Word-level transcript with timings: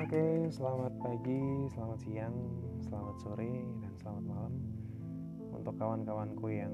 Oke, 0.00 0.48
selamat 0.48 0.96
pagi, 0.96 1.68
selamat 1.76 1.98
siang, 2.00 2.32
selamat 2.88 3.16
sore, 3.20 3.52
dan 3.84 3.92
selamat 4.00 4.24
malam 4.32 4.54
untuk 5.52 5.76
kawan-kawanku 5.76 6.48
yang 6.48 6.72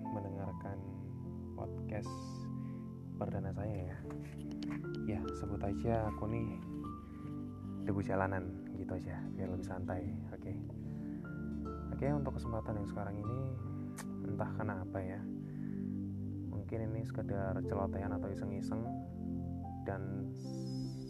mendengarkan 0.00 0.80
podcast 1.60 2.08
perdana 3.20 3.52
saya 3.52 3.92
ya. 3.92 3.98
Ya, 5.04 5.20
sebut 5.36 5.60
aja 5.60 6.08
aku 6.08 6.24
nih 6.24 6.56
debu 7.84 8.00
jalanan 8.00 8.48
gitu 8.80 8.96
aja, 8.96 9.20
biar 9.36 9.52
lebih 9.52 9.68
santai. 9.68 10.00
Oke. 10.32 10.56
Oke, 11.92 12.08
untuk 12.16 12.40
kesempatan 12.40 12.80
yang 12.80 12.88
sekarang 12.88 13.20
ini 13.20 13.38
entah 14.24 14.48
kenapa 14.56 15.04
ya. 15.04 15.20
Mungkin 16.48 16.80
ini 16.80 17.04
sekedar 17.04 17.60
celotehan 17.60 18.16
atau 18.16 18.32
iseng-iseng 18.32 18.88
dan 19.84 20.32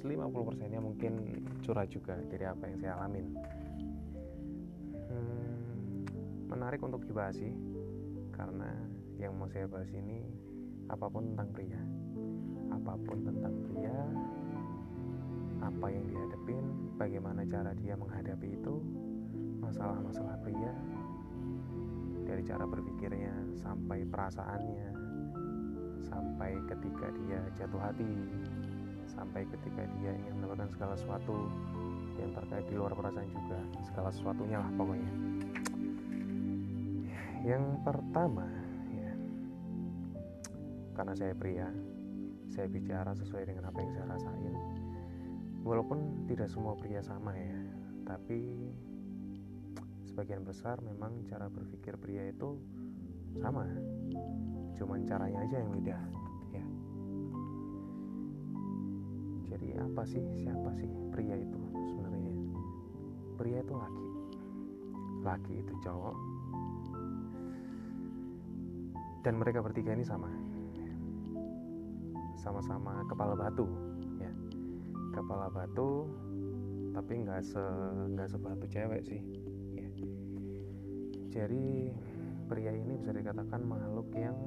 50% 0.05 0.69
nya 0.69 0.81
mungkin 0.85 1.13
curah 1.65 1.89
juga 1.89 2.21
dari 2.29 2.45
apa 2.45 2.69
yang 2.69 2.77
saya 2.77 2.93
alamin. 3.01 3.27
Hmm, 5.09 6.05
menarik 6.53 6.85
untuk 6.85 7.09
dibahas 7.09 7.41
sih 7.41 7.57
karena 8.37 8.69
yang 9.17 9.33
mau 9.41 9.49
saya 9.49 9.65
bahas 9.65 9.89
ini 9.97 10.21
apa 10.93 11.09
pun 11.09 11.33
tentang 11.33 11.49
pria 11.57 11.81
apa 12.69 12.93
pun 13.07 13.19
tentang 13.25 13.55
pria 13.65 13.97
apa 15.65 15.87
yang 15.89 16.05
dihadapin 16.05 16.65
bagaimana 17.01 17.41
cara 17.49 17.73
dia 17.79 17.97
menghadapi 17.97 18.59
itu 18.59 18.75
masalah-masalah 19.65 20.37
pria 20.45 20.73
dari 22.29 22.43
cara 22.45 22.69
berpikirnya 22.69 23.33
sampai 23.57 24.05
perasaannya 24.05 24.89
sampai 26.05 26.53
ketika 26.69 27.07
dia 27.17 27.41
jatuh 27.57 27.81
hati 27.81 28.13
sampai 29.15 29.47
ketika 29.47 29.83
dia 29.99 30.11
ingin 30.13 30.35
mendapatkan 30.43 30.69
segala 30.75 30.95
sesuatu 30.99 31.47
yang 32.19 32.31
terkait 32.35 32.67
di 32.67 32.75
luar 32.75 32.93
perasaan 32.95 33.31
juga. 33.31 33.59
Segala 33.87 34.11
sesuatunya 34.11 34.59
lah 34.59 34.71
pokoknya. 34.75 35.11
Yang 37.45 37.65
pertama 37.85 38.47
ya 38.91 39.13
karena 40.99 41.15
saya 41.15 41.35
pria 41.37 41.69
saya 42.51 42.71
bicara 42.71 43.11
sesuai 43.17 43.51
dengan 43.51 43.71
apa 43.71 43.79
yang 43.83 43.91
saya 43.95 44.07
rasain. 44.15 44.55
Walaupun 45.65 46.29
tidak 46.29 46.53
semua 46.53 46.77
pria 46.77 47.01
sama 47.01 47.33
ya 47.35 47.59
tapi 48.05 48.69
sebagian 50.05 50.45
besar 50.45 50.79
memang 50.85 51.25
cara 51.27 51.49
berpikir 51.49 51.97
pria 51.97 52.29
itu 52.29 52.61
sama. 53.41 53.67
Cuman 54.75 55.07
caranya 55.07 55.43
aja 55.47 55.63
yang 55.63 55.71
beda 55.71 56.24
jadi 59.55 59.87
apa 59.87 60.03
sih 60.03 60.23
siapa 60.43 60.71
sih 60.75 60.91
pria 61.15 61.39
itu 61.39 61.61
sebenarnya? 61.87 62.35
Pria 63.39 63.59
itu 63.63 63.75
laki. 63.79 64.07
Laki 65.23 65.55
itu 65.63 65.73
cowok. 65.79 66.17
Dan 69.23 69.39
mereka 69.39 69.63
bertiga 69.63 69.95
ini 69.95 70.03
sama. 70.03 70.27
Sama-sama 72.35 73.07
kepala 73.07 73.39
batu 73.39 73.71
ya. 74.19 74.33
Kepala 75.15 75.47
batu 75.49 76.11
tapi 76.95 77.27
nggak 77.27 77.43
se 77.43 77.65
nggak 78.15 78.31
sebatu 78.31 78.65
cewek 78.71 79.03
sih 79.03 79.19
ya. 79.75 79.89
jadi 81.35 81.91
pria 82.47 82.71
ini 82.71 82.95
bisa 83.03 83.11
dikatakan 83.11 83.67
makhluk 83.67 84.07
yang 84.15 84.39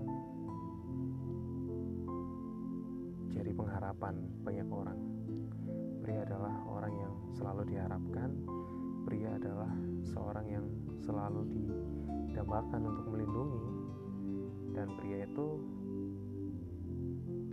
pengharapan 3.88 4.20
banyak 4.44 4.68
orang. 4.68 5.00
Pria 6.04 6.20
adalah 6.28 6.56
orang 6.68 6.94
yang 7.00 7.14
selalu 7.40 7.64
diharapkan. 7.72 8.30
Pria 9.08 9.32
adalah 9.40 9.72
seorang 10.04 10.46
yang 10.52 10.66
selalu 11.00 11.48
didambakan 11.56 12.84
untuk 12.84 13.06
melindungi. 13.16 13.64
Dan 14.76 14.92
pria 15.00 15.24
itu 15.24 15.48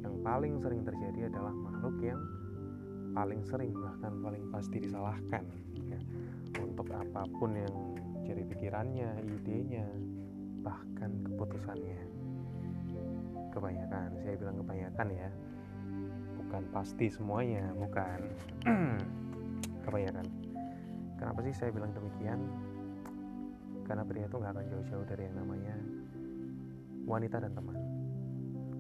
yang 0.03 0.15
paling 0.27 0.59
sering 0.59 0.83
terjadi 0.83 1.31
adalah 1.31 1.55
makhluk 1.55 2.03
yang 2.03 2.19
paling 3.15 3.47
sering 3.47 3.71
bahkan 3.71 4.19
paling 4.19 4.43
pasti 4.51 4.83
disalahkan 4.83 5.47
ya. 5.87 6.03
untuk 6.59 6.91
apa 6.91 7.31
pun 7.39 7.55
yang 7.55 7.75
jadi 8.27 8.43
pikirannya, 8.43 9.23
idenya, 9.23 9.87
bahkan 10.67 11.15
keputusannya. 11.23 12.11
Kebanyakan, 13.55 14.19
saya 14.19 14.35
bilang 14.35 14.59
kebanyakan 14.67 15.09
ya, 15.15 15.31
bukan 16.55 16.71
pasti 16.71 17.11
semuanya 17.11 17.67
bukan? 17.75 18.31
Kebanyakan 19.83 20.23
kenapa 21.19 21.43
sih 21.43 21.51
saya 21.51 21.75
bilang 21.75 21.91
demikian? 21.91 22.47
Karena 23.83 24.07
pria 24.07 24.31
itu 24.31 24.39
nggak 24.39 24.55
akan 24.55 24.67
jauh-jauh 24.71 25.03
dari 25.03 25.27
yang 25.27 25.35
namanya 25.35 25.75
wanita 27.11 27.43
dan 27.43 27.59
teman. 27.59 27.75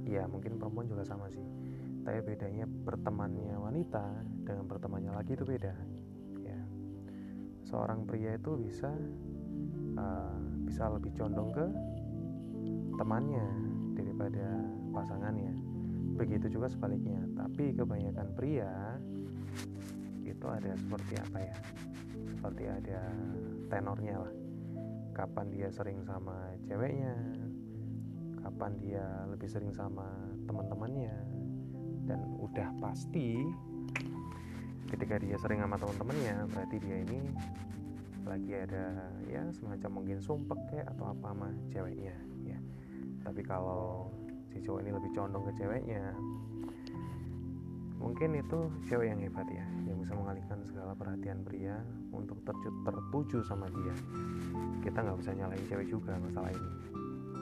Ya 0.07 0.23
mungkin 0.31 0.55
perempuan 0.63 0.87
juga 0.87 1.03
sama 1.03 1.27
sih. 1.35 1.43
Tapi 2.07 2.23
bedanya 2.23 2.63
bertemannya 2.63 3.59
wanita 3.59 4.23
dengan 4.47 4.71
bertemannya 4.71 5.11
lagi 5.11 5.35
itu 5.35 5.43
beda 5.43 5.75
ya. 6.47 6.61
Seorang 7.67 8.07
pria 8.07 8.39
itu 8.39 8.55
bisa 8.55 8.95
uh, 9.99 10.39
bisa 10.63 10.95
lebih 10.95 11.11
condong 11.19 11.51
ke 11.51 11.67
temannya 13.03 13.51
daripada 13.99 14.63
pasangannya 14.95 15.74
begitu 16.15 16.47
juga 16.49 16.71
sebaliknya. 16.71 17.21
Tapi 17.35 17.75
kebanyakan 17.75 18.29
pria 18.39 18.99
itu 20.25 20.47
ada 20.47 20.73
seperti 20.79 21.15
apa 21.19 21.39
ya? 21.43 21.57
Seperti 22.35 22.65
ada 22.71 23.01
tenornya 23.69 24.17
lah. 24.23 24.35
Kapan 25.15 25.47
dia 25.55 25.69
sering 25.71 26.03
sama 26.03 26.55
ceweknya 26.67 27.15
kapan 28.45 28.77
dia 28.77 29.07
lebih 29.33 29.49
sering 29.49 29.73
sama 29.73 30.05
teman-temannya 30.45 31.17
dan 32.05 32.21
udah 32.37 32.69
pasti 32.77 33.41
ketika 34.93 35.17
dia 35.17 35.41
sering 35.41 35.65
sama 35.65 35.81
teman-temannya 35.81 36.45
berarti 36.53 36.77
dia 36.77 36.97
ini 37.09 37.33
lagi 38.29 38.53
ada 38.53 39.09
ya 39.25 39.49
semacam 39.57 39.91
mungkin 40.01 40.21
sumpek 40.21 40.61
kayak 40.69 40.93
atau 40.93 41.13
apa 41.13 41.27
sama 41.33 41.49
ceweknya 41.73 42.17
ya. 42.45 42.59
Tapi 43.25 43.41
kalau 43.41 44.13
si 44.55 44.63
cowok 44.63 44.87
ini 44.87 44.91
lebih 44.95 45.11
condong 45.11 45.43
ke 45.51 45.53
ceweknya. 45.59 46.15
Mungkin 47.99 48.39
itu 48.39 48.59
cewek 48.87 49.11
yang 49.11 49.21
hebat 49.27 49.49
ya 49.51 49.67
yang 49.91 49.99
bisa 49.99 50.15
mengalihkan 50.15 50.63
segala 50.63 50.95
perhatian 50.95 51.43
pria 51.43 51.83
untuk 52.15 52.39
tertuju 52.87 53.43
sama 53.43 53.67
dia. 53.75 53.95
Kita 54.87 55.03
nggak 55.03 55.19
bisa 55.19 55.35
nyalain 55.35 55.65
cewek 55.67 55.91
juga 55.91 56.15
masalah 56.23 56.55
ini. 56.55 56.71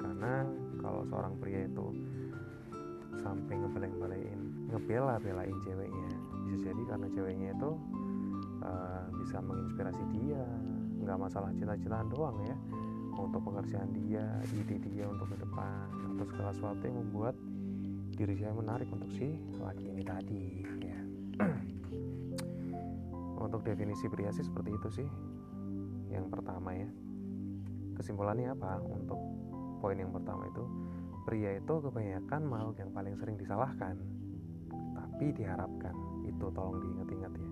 Karena 0.01 0.49
kalau 0.81 1.05
seorang 1.05 1.37
pria 1.37 1.69
itu 1.69 1.93
sampai 3.21 3.61
ngebelain-belain 3.61 4.41
ngebela-belain 4.73 5.57
ceweknya 5.61 6.11
bisa 6.49 6.73
jadi 6.73 6.83
karena 6.89 7.07
ceweknya 7.13 7.49
itu 7.53 7.71
uh, 8.65 9.05
bisa 9.21 9.37
menginspirasi 9.45 10.03
dia. 10.17 10.47
Nggak 11.03 11.19
masalah 11.19 11.51
cinta-cintaan 11.59 12.09
doang 12.09 12.39
ya 12.47 12.57
untuk 13.17 13.45
pekerjaan 13.45 13.93
dia 13.93 14.25
ide 14.53 14.81
dia 14.81 15.05
untuk 15.09 15.29
ke 15.33 15.37
depan 15.41 15.89
atau 16.17 16.25
segala 16.25 16.51
sesuatu 16.57 16.83
yang 16.85 16.97
membuat 17.05 17.37
diri 18.13 18.35
saya 18.37 18.53
menarik 18.53 18.89
untuk 18.93 19.09
si 19.13 19.37
laki 19.61 19.89
ini 19.89 20.03
tadi 20.05 20.45
ya. 20.85 21.01
Untuk 23.43 23.67
definisi 23.67 24.07
pria 24.07 24.31
sih 24.31 24.47
seperti 24.47 24.71
itu 24.71 24.89
sih. 25.03 25.09
Yang 26.13 26.31
pertama 26.31 26.71
ya. 26.77 26.87
Kesimpulannya 27.99 28.55
apa? 28.55 28.79
Untuk 28.79 29.19
poin 29.83 29.99
yang 29.99 30.15
pertama 30.15 30.47
itu 30.47 30.63
pria 31.27 31.59
itu 31.59 31.75
kebanyakan 31.83 32.47
makhluk 32.47 32.79
yang 32.79 32.95
paling 32.95 33.19
sering 33.19 33.35
disalahkan 33.35 33.99
tapi 34.71 35.35
diharapkan. 35.35 35.97
Itu 36.23 36.55
tolong 36.55 36.79
diingat-ingat 36.79 37.33
ya. 37.35 37.49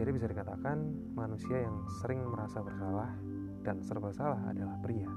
Jadi 0.00 0.10
bisa 0.12 0.26
dikatakan 0.28 0.76
manusia 1.12 1.60
yang 1.60 1.84
sering 2.00 2.24
merasa 2.24 2.64
bersalah 2.64 3.12
dan 3.66 3.82
serba 3.82 4.14
salah 4.14 4.38
adalah 4.46 4.78
pria. 4.78 5.10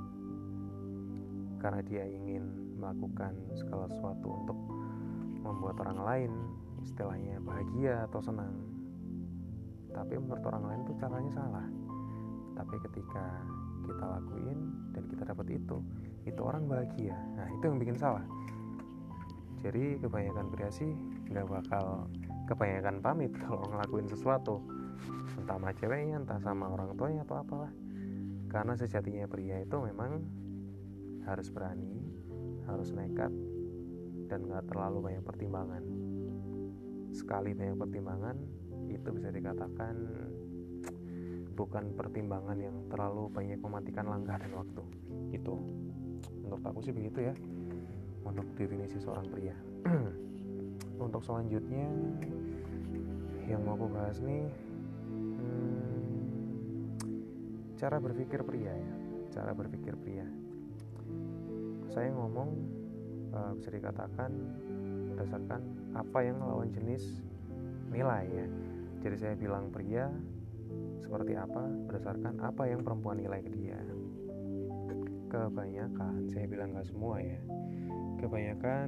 Karena 1.62 1.86
dia 1.86 2.02
ingin 2.02 2.74
melakukan 2.82 3.38
segala 3.54 3.86
sesuatu 3.94 4.26
untuk 4.42 4.58
membuat 5.46 5.78
orang 5.86 6.00
lain 6.02 6.32
istilahnya 6.82 7.38
bahagia 7.46 8.10
atau 8.10 8.18
senang. 8.26 8.58
Tapi 9.94 10.18
menurut 10.18 10.42
orang 10.50 10.66
lain 10.66 10.82
itu 10.90 10.94
caranya 10.98 11.32
salah. 11.38 11.68
Tapi 12.58 12.76
ketika 12.90 13.26
kita 13.86 14.06
lakuin 14.18 14.58
dan 14.98 15.04
kita 15.14 15.24
dapat 15.30 15.48
itu, 15.54 15.78
itu 16.26 16.42
orang 16.42 16.66
bahagia. 16.66 17.14
Nah 17.38 17.46
itu 17.54 17.70
yang 17.70 17.78
bikin 17.78 18.02
salah. 18.02 18.26
Jadi 19.62 20.02
kebanyakan 20.02 20.50
pria 20.50 20.74
sih 20.74 20.90
nggak 21.30 21.46
bakal 21.46 22.10
kebanyakan 22.50 22.98
pamit 22.98 23.30
kalau 23.46 23.62
ngelakuin 23.70 24.10
sesuatu 24.10 24.66
entah 25.38 25.56
sama 25.56 25.72
ceweknya 25.78 26.20
entah 26.20 26.42
sama 26.42 26.66
orang 26.68 26.92
tuanya 26.98 27.24
atau 27.24 27.40
apalah 27.40 27.72
karena 28.50 28.74
sejatinya 28.74 29.30
pria 29.30 29.62
itu 29.62 29.78
memang 29.78 30.26
harus 31.24 31.54
berani 31.54 32.02
harus 32.66 32.94
nekat 32.94 33.30
dan 34.30 34.46
gak 34.46 34.66
terlalu 34.70 35.10
banyak 35.10 35.24
pertimbangan. 35.26 35.84
Sekali 37.10 37.58
banyak 37.58 37.78
pertimbangan 37.78 38.38
itu 38.90 39.10
bisa 39.14 39.34
dikatakan 39.34 39.96
bukan 41.58 41.92
pertimbangan 41.98 42.58
yang 42.62 42.78
terlalu 42.94 43.30
banyak 43.34 43.58
mematikan 43.58 44.06
langkah 44.06 44.38
dan 44.38 44.54
waktu. 44.54 44.84
Itu 45.34 45.58
menurut 46.46 46.64
aku 46.66 46.80
sih 46.86 46.94
begitu 46.94 47.30
ya 47.30 47.34
untuk 48.26 48.46
definisi 48.54 49.02
seorang 49.02 49.26
pria. 49.30 49.58
Untuk 51.00 51.24
selanjutnya 51.24 51.88
yang 53.48 53.64
mau 53.64 53.80
aku 53.80 53.88
bahas 53.88 54.20
nih 54.20 54.52
cara 57.80 57.96
berpikir 58.04 58.44
pria 58.44 58.76
ya 58.76 59.10
cara 59.30 59.54
berpikir 59.54 59.94
pria. 59.98 60.26
Saya 61.90 62.14
ngomong 62.14 62.50
uh, 63.34 63.52
bisa 63.58 63.70
dikatakan 63.74 64.32
berdasarkan 65.14 65.62
apa 65.94 66.20
yang 66.26 66.42
lawan 66.42 66.70
jenis 66.74 67.22
nilai 67.90 68.26
ya. 68.30 68.48
Jadi 69.00 69.16
saya 69.16 69.34
bilang 69.38 69.72
pria 69.72 70.12
seperti 71.02 71.34
apa 71.34 71.66
berdasarkan 71.90 72.36
apa 72.44 72.64
yang 72.70 72.82
perempuan 72.86 73.18
nilai 73.22 73.42
ke 73.42 73.52
dia. 73.54 73.80
Kebanyakan 75.30 76.26
saya 76.30 76.46
bilang 76.50 76.74
gak 76.78 76.90
semua 76.90 77.22
ya. 77.22 77.40
Kebanyakan 78.20 78.88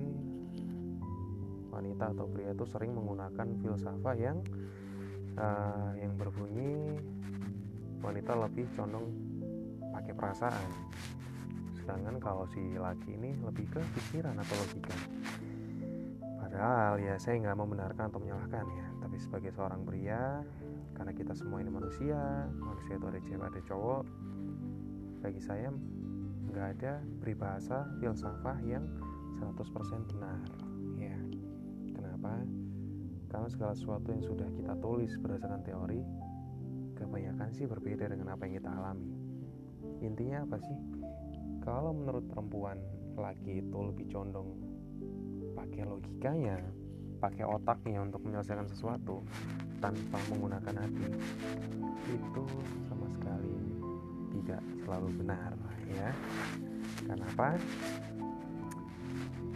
wanita 1.72 2.12
atau 2.12 2.28
pria 2.28 2.52
itu 2.52 2.66
sering 2.68 2.92
menggunakan 2.92 3.48
filsafat 3.64 4.18
yang 4.20 4.38
uh, 5.40 5.96
yang 5.96 6.12
berbunyi 6.20 7.00
wanita 8.02 8.34
lebih 8.36 8.66
condong 8.74 9.08
pakai 9.94 10.14
perasaan. 10.18 10.70
Sedangkan 11.78 12.18
kalau 12.22 12.46
si 12.50 12.62
laki 12.78 13.18
ini 13.18 13.38
lebih 13.42 13.70
ke 13.70 13.82
pikiran 13.98 14.38
atau 14.38 14.56
logika. 14.58 14.98
Padahal 16.42 17.00
ya 17.00 17.16
saya 17.16 17.40
nggak 17.40 17.58
membenarkan 17.58 18.12
atau 18.12 18.20
menyalahkan 18.20 18.66
ya. 18.68 18.86
Tapi 19.02 19.16
sebagai 19.22 19.52
seorang 19.56 19.86
pria 19.86 20.44
karena 20.98 21.18
kita 21.18 21.34
semua 21.34 21.64
ini 21.64 21.72
manusia 21.72 22.46
manusia 22.62 22.94
itu 22.94 23.08
ada 23.10 23.20
cewek 23.26 23.48
ada 23.48 23.62
cowok 23.66 24.04
bagi 25.26 25.42
saya 25.42 25.74
nggak 26.52 26.68
ada 26.78 26.94
peribahasa 27.24 27.90
filsafah 27.98 28.58
yang 28.68 28.86
100% 29.40 30.12
benar 30.14 30.46
ya. 31.00 31.18
Kenapa? 31.96 32.44
Karena 33.32 33.48
segala 33.48 33.74
sesuatu 33.74 34.12
yang 34.12 34.22
sudah 34.22 34.50
kita 34.54 34.74
tulis 34.84 35.16
berdasarkan 35.18 35.64
teori 35.64 36.04
kebanyakan 37.02 37.50
sih 37.58 37.66
berbeda 37.66 38.06
dengan 38.10 38.38
apa 38.38 38.46
yang 38.46 38.62
kita 38.62 38.70
alami. 38.70 39.10
Intinya 40.06 40.46
apa 40.46 40.58
sih? 40.62 40.78
Kalau 41.66 41.94
menurut 41.94 42.26
perempuan 42.30 42.78
laki 43.18 43.62
itu 43.66 43.78
lebih 43.78 44.08
condong 44.10 44.50
pakai 45.52 45.84
logikanya 45.84 46.58
pakai 47.22 47.46
otaknya 47.46 48.02
untuk 48.02 48.26
menyelesaikan 48.26 48.66
sesuatu 48.66 49.22
tanpa 49.78 50.18
menggunakan 50.34 50.74
hati 50.74 51.06
itu 52.10 52.44
sama 52.90 53.06
sekali 53.14 53.56
tidak 54.34 54.62
selalu 54.82 55.08
benar 55.22 55.54
ya. 55.92 56.10
Kenapa? 57.06 57.62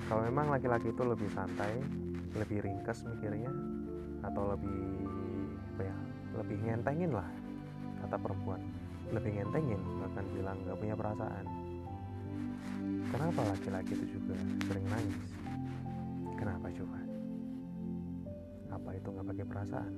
Kalau 0.06 0.22
memang 0.30 0.54
laki-laki 0.54 0.94
itu 0.94 1.02
lebih 1.02 1.30
santai 1.34 1.82
lebih 2.38 2.62
ringkas 2.62 3.02
mikirnya 3.08 3.50
atau 4.22 4.54
lebih 4.54 5.10
lebih 6.36 6.58
ngentengin 6.64 7.12
lah 7.16 7.28
kata 8.04 8.18
perempuan. 8.20 8.62
Lebih 9.14 9.32
ngentengin 9.40 9.82
bahkan 10.02 10.26
bilang 10.34 10.58
gak 10.66 10.78
punya 10.78 10.96
perasaan. 10.98 11.46
Kenapa 13.10 13.42
laki-laki 13.48 13.96
itu 13.96 14.20
juga 14.20 14.36
sering 14.68 14.86
nangis? 14.92 15.30
Kenapa 16.36 16.68
coba? 16.68 17.00
Apa 18.76 18.90
itu 18.98 19.08
nggak 19.08 19.28
pakai 19.32 19.46
perasaan? 19.48 19.94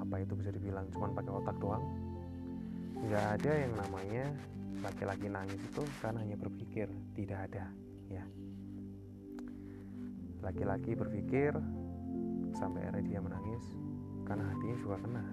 Apa 0.00 0.14
itu 0.24 0.32
bisa 0.32 0.50
dibilang 0.50 0.88
cuma 0.88 1.12
pakai 1.12 1.32
otak 1.36 1.56
doang? 1.60 1.84
Nggak 3.04 3.26
ada 3.38 3.52
yang 3.52 3.72
namanya 3.76 4.24
laki-laki 4.80 5.28
nangis 5.28 5.60
itu 5.60 5.84
karena 6.00 6.24
hanya 6.24 6.36
berpikir 6.40 6.88
tidak 7.12 7.50
ada 7.50 7.68
ya. 8.08 8.24
Laki-laki 10.40 10.96
berpikir 10.96 11.52
sampai 12.56 12.88
akhirnya 12.88 13.04
dia 13.04 13.20
menangis 13.20 13.64
karena 14.24 14.44
hatinya 14.50 14.76
juga 14.80 14.96
kena. 15.04 15.24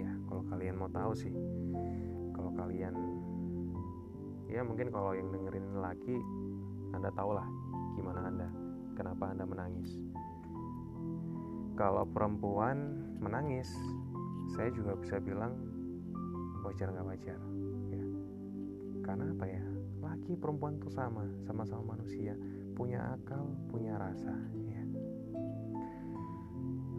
Ya 0.00 0.10
kalau 0.28 0.42
kalian 0.48 0.76
mau 0.80 0.90
tahu 0.90 1.12
sih 1.14 1.32
kalau 2.34 2.50
kalian 2.56 2.94
ya 4.50 4.60
mungkin 4.64 4.90
kalau 4.90 5.14
yang 5.14 5.30
dengerin 5.30 5.80
laki 5.80 6.18
anda 6.92 7.10
tahulah 7.14 7.46
gimana 7.94 8.26
anda 8.26 8.48
kenapa 8.96 9.30
anda 9.30 9.44
menangis. 9.46 9.90
Kalau 11.74 12.06
perempuan 12.06 13.02
menangis 13.18 13.70
saya 14.54 14.70
juga 14.70 14.94
bisa 14.98 15.18
bilang 15.18 15.58
wajar 16.62 16.90
nggak 16.90 17.06
wajar 17.06 17.38
ya. 17.90 18.04
Karena 19.04 19.30
apa 19.30 19.46
ya? 19.46 19.62
Laki 20.04 20.36
perempuan 20.38 20.78
tuh 20.78 20.92
sama 20.92 21.26
sama-sama 21.44 21.96
manusia 21.96 22.36
punya 22.74 23.14
akal 23.14 23.52
punya 23.68 23.98
rasa 23.98 24.32
ya. 24.64 24.82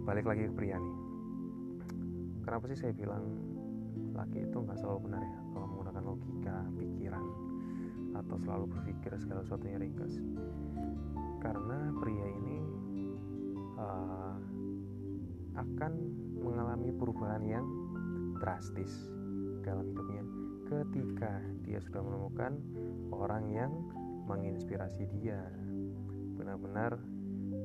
Balik 0.05 0.27
lagi 0.27 0.45
ke 0.47 0.53
pria 0.53 0.77
nih 0.77 1.04
kenapa 2.45 2.69
sih 2.69 2.77
saya 2.77 2.93
bilang 2.93 3.25
laki 4.13 4.45
itu 4.45 4.57
nggak 4.61 4.77
selalu 4.77 5.09
benar 5.09 5.21
ya? 5.25 5.37
Kalau 5.51 5.65
menggunakan 5.65 6.03
logika 6.05 6.57
pikiran 6.77 7.25
atau 8.15 8.35
selalu 8.39 8.65
berpikir 8.71 9.11
segala 9.19 9.41
sesuatunya 9.43 9.81
ringkas. 9.81 10.13
Karena 11.41 11.91
pria 11.99 12.27
ini 12.29 12.57
uh, 13.81 14.37
akan 15.57 15.93
mengalami 16.39 16.93
perubahan 16.93 17.43
yang 17.43 17.65
drastis 18.39 18.93
dalam 19.65 19.89
hidupnya 19.89 20.23
ketika 20.65 21.41
dia 21.65 21.81
sudah 21.81 22.01
menemukan 22.05 22.57
orang 23.09 23.49
yang 23.49 23.71
menginspirasi 24.29 25.09
dia. 25.17 25.41
Benar-benar 26.37 26.97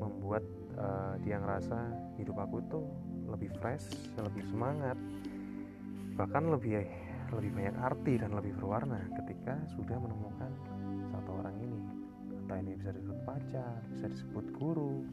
membuat 0.00 0.44
uh, 0.77 1.17
dia 1.25 1.41
ngerasa 1.41 1.79
hidup 2.21 2.37
aku 2.41 2.61
tuh 2.69 2.85
lebih 3.31 3.50
fresh 3.62 3.87
lebih 4.19 4.44
semangat 4.50 4.99
bahkan 6.19 6.53
lebih 6.53 6.85
lebih 7.31 7.50
banyak 7.55 7.77
arti 7.79 8.15
dan 8.19 8.35
lebih 8.35 8.53
berwarna 8.59 8.99
ketika 9.23 9.55
sudah 9.71 9.97
menemukan 10.03 10.50
satu 11.15 11.31
orang 11.38 11.56
ini. 11.62 11.81
Entah 12.43 12.59
ini 12.59 12.73
bisa 12.75 12.91
disebut 12.91 13.19
pacar 13.23 13.79
bisa 13.94 14.06
disebut 14.11 14.47
guru 14.59 15.06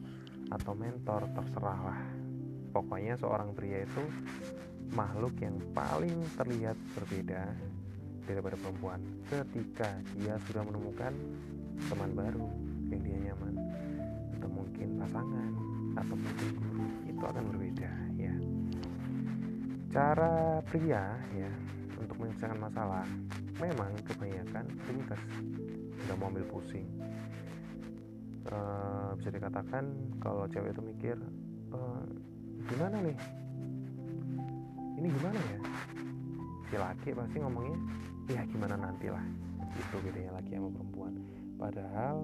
atau 0.50 0.74
mentor 0.74 1.30
terserah 1.30 1.80
lah. 1.80 2.00
Pokoknya 2.74 3.14
seorang 3.16 3.54
pria 3.54 3.86
itu 3.86 4.02
makhluk 4.92 5.32
yang 5.38 5.56
paling 5.72 6.16
terlihat 6.34 6.74
berbeda 6.98 7.54
daripada 8.26 8.56
perempuan 8.60 9.00
ketika 9.30 9.88
dia 10.18 10.36
sudah 10.50 10.62
menemukan 10.66 11.14
teman 11.88 12.12
baru 12.12 12.48
yang 12.90 13.00
dia 13.06 13.18
nyaman 13.30 13.54
atau 14.36 14.50
mungkin 14.50 14.88
pasangan 14.98 15.52
atau 15.94 16.14
mungkin 16.18 16.48
guru. 16.58 16.86
Itu 17.06 17.22
akan 17.24 17.44
berbeda 17.54 17.90
cara 19.88 20.60
pria 20.68 21.16
ya 21.32 21.50
untuk 21.96 22.20
menyelesaikan 22.20 22.60
masalah 22.60 23.08
memang 23.56 23.90
kebanyakan 24.04 24.64
ringkas 24.86 25.22
nggak 26.06 26.16
mau 26.20 26.30
ambil 26.30 26.44
pusing. 26.48 26.86
E, 28.48 28.58
bisa 29.18 29.28
dikatakan 29.34 29.84
kalau 30.22 30.46
cewek 30.48 30.72
itu 30.72 30.82
mikir 30.84 31.16
e, 31.72 31.78
gimana 32.70 32.96
nih? 33.02 33.16
Ini 34.98 35.08
gimana 35.08 35.38
ya? 35.40 35.58
Si 36.68 36.76
laki 36.76 37.10
pasti 37.16 37.36
ngomongnya 37.40 37.78
ya 38.30 38.42
gimana 38.46 38.74
nantilah. 38.76 39.24
Itu 39.72 39.96
bedanya 40.04 40.36
laki 40.38 40.56
sama 40.56 40.68
perempuan. 40.70 41.12
Padahal 41.58 42.16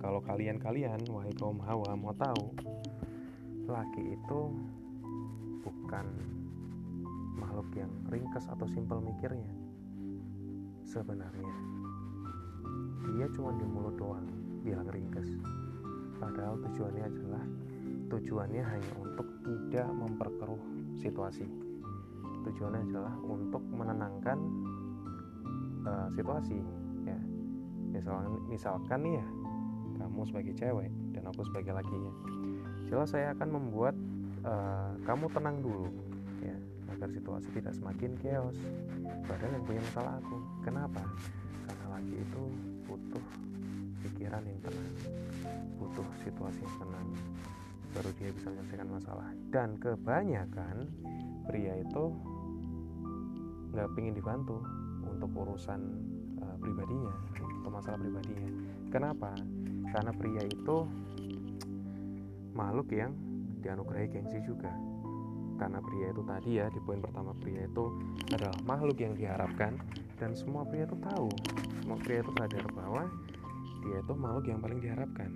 kalau 0.00 0.20
kalian-kalian 0.24 1.02
wahai 1.10 1.32
kaum 1.36 1.60
hawa 1.60 1.92
mau 1.96 2.14
tahu 2.16 2.52
laki 3.64 4.16
itu 4.16 4.40
bukan 5.64 6.04
makhluk 7.36 7.68
yang 7.74 7.90
ringkas 8.10 8.46
atau 8.48 8.66
simpel 8.70 9.02
mikirnya? 9.02 9.50
Sebenarnya 10.84 11.54
dia 13.14 13.26
cuma 13.36 13.54
di 13.54 13.66
mulut 13.68 13.94
doang 13.94 14.26
bilang 14.64 14.88
ringkas. 14.88 15.28
Padahal 16.18 16.56
tujuannya 16.66 17.04
adalah 17.04 17.44
tujuannya 18.08 18.62
hanya 18.64 18.92
untuk 18.96 19.28
tidak 19.44 19.88
memperkeruh 19.92 20.62
situasi. 20.98 21.46
Tujuannya 22.48 22.80
adalah 22.90 23.14
untuk 23.22 23.60
menenangkan 23.70 24.38
uh, 25.84 26.08
situasi 26.16 26.56
ya. 27.04 27.18
Misalkan 27.92 28.30
misalkan 28.48 28.98
nih 29.04 29.14
ya 29.20 29.26
kamu 30.00 30.20
sebagai 30.26 30.54
cewek 30.56 30.90
dan 31.12 31.22
aku 31.28 31.44
sebagai 31.46 31.72
lakinya. 31.76 32.12
Jelas 32.88 33.12
saya 33.12 33.32
akan 33.36 33.48
membuat 33.52 33.94
uh, 34.44 34.96
kamu 35.04 35.28
tenang 35.32 35.60
dulu 35.60 35.88
agar 36.94 37.10
situasi 37.10 37.48
tidak 37.50 37.74
semakin 37.74 38.14
chaos. 38.22 38.58
Padahal 39.26 39.52
yang 39.58 39.64
punya 39.66 39.82
masalah 39.90 40.12
aku. 40.22 40.36
Kenapa? 40.62 41.02
Karena 41.66 41.86
laki 41.98 42.14
itu 42.22 42.42
butuh 42.86 43.24
pikiran 44.06 44.42
yang 44.46 44.58
tenang. 44.62 44.94
Butuh 45.82 46.06
situasi 46.22 46.62
yang 46.62 46.76
tenang. 46.78 47.08
Baru 47.94 48.10
dia 48.18 48.30
bisa 48.30 48.46
menyelesaikan 48.50 48.88
masalah. 48.90 49.28
Dan 49.50 49.78
kebanyakan 49.82 50.86
pria 51.50 51.74
itu 51.82 52.04
nggak 53.74 53.90
pingin 53.98 54.14
dibantu 54.14 54.62
untuk 55.02 55.30
urusan 55.34 55.80
uh, 56.38 56.56
pribadinya 56.62 57.14
untuk 57.42 57.70
masalah 57.74 57.98
pribadinya. 57.98 58.50
Kenapa? 58.94 59.34
Karena 59.90 60.10
pria 60.14 60.42
itu 60.46 60.76
makhluk 62.58 62.90
yang 62.94 63.10
dianugerahi 63.62 64.12
gengsi 64.12 64.38
juga 64.46 64.93
karena 65.54 65.78
pria 65.78 66.10
itu 66.10 66.22
tadi 66.26 66.50
ya 66.58 66.66
di 66.70 66.80
poin 66.82 66.98
pertama 66.98 67.30
pria 67.38 67.66
itu 67.66 67.84
adalah 68.34 68.58
makhluk 68.66 68.98
yang 68.98 69.14
diharapkan. 69.14 69.78
Dan 70.14 70.34
semua 70.34 70.62
pria 70.66 70.86
itu 70.86 70.96
tahu 71.02 71.28
semua 71.84 72.00
pria 72.00 72.24
itu 72.24 72.32
sadar 72.32 72.64
bahwa 72.72 73.04
dia 73.84 73.96
itu 74.00 74.12
makhluk 74.16 74.44
yang 74.48 74.60
paling 74.64 74.80
diharapkan. 74.80 75.30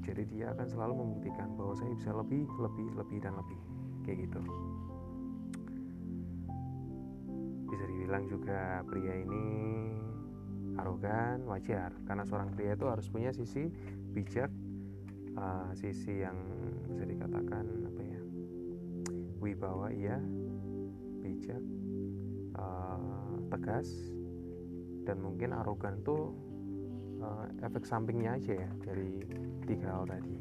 Jadi 0.00 0.22
dia 0.32 0.56
akan 0.56 0.66
selalu 0.66 0.94
membuktikan 1.04 1.52
bahwa 1.60 1.76
saya 1.76 1.92
bisa 1.92 2.10
lebih 2.16 2.48
lebih 2.56 2.88
lebih 2.96 3.18
dan 3.20 3.36
lebih. 3.36 3.60
Kayak 4.08 4.18
gitu. 4.24 4.40
Bisa 7.68 7.84
dibilang 7.84 8.24
juga 8.32 8.80
pria 8.88 9.14
ini 9.20 9.44
arogan 10.80 11.44
wajar. 11.44 11.92
Karena 12.08 12.24
seorang 12.24 12.56
pria 12.56 12.72
itu 12.72 12.88
harus 12.88 13.06
punya 13.12 13.28
sisi 13.36 13.68
bijak 14.16 14.48
uh, 15.36 15.70
sisi 15.76 16.24
yang 16.24 16.36
bisa 16.88 17.04
dikatakan 17.04 17.64
wibawa 19.38 19.90
iya. 19.94 20.18
Bijak 21.18 21.62
uh, 22.58 23.36
tegas 23.50 23.88
dan 25.06 25.24
mungkin 25.24 25.56
arogan 25.56 25.98
tuh 26.04 26.34
uh, 27.22 27.46
efek 27.64 27.84
sampingnya 27.86 28.36
aja 28.38 28.54
ya 28.54 28.70
dari 28.84 29.24
tiga 29.64 29.88
hal 29.98 30.04
tadi. 30.06 30.36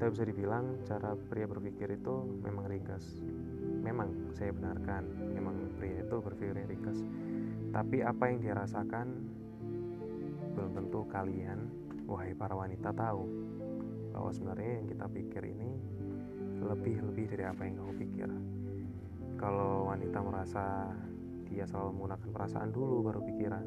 Kita 0.00 0.08
bisa 0.08 0.24
dibilang 0.24 0.80
cara 0.88 1.12
pria 1.12 1.44
berpikir 1.44 1.92
itu 1.92 2.24
memang 2.40 2.72
ringkas. 2.72 3.20
Memang 3.84 4.32
saya 4.32 4.48
benarkan 4.56 5.04
memang 5.36 5.76
pria 5.76 6.00
itu 6.00 6.16
berpikir 6.24 6.56
ringkas. 6.56 7.04
Tapi 7.68 8.00
apa 8.00 8.32
yang 8.32 8.40
dia 8.40 8.56
rasakan 8.56 9.12
belum 10.56 10.72
tentu 10.72 11.04
kalian 11.04 11.68
wahai 12.08 12.32
para 12.32 12.56
wanita 12.56 12.96
tahu. 12.96 13.28
Bahwa 14.16 14.32
sebenarnya 14.32 14.80
yang 14.80 14.86
kita 14.88 15.06
pikir 15.12 15.42
ini 15.52 15.70
lebih-lebih 16.60 17.24
dari 17.32 17.44
apa 17.48 17.60
yang 17.64 17.80
kamu 17.80 17.92
pikir 17.96 18.30
kalau 19.40 19.88
wanita 19.88 20.18
merasa 20.20 20.92
dia 21.48 21.66
selalu 21.66 21.96
menggunakan 21.96 22.28
perasaan 22.30 22.70
dulu 22.70 23.02
baru 23.02 23.20
pikiran 23.26 23.64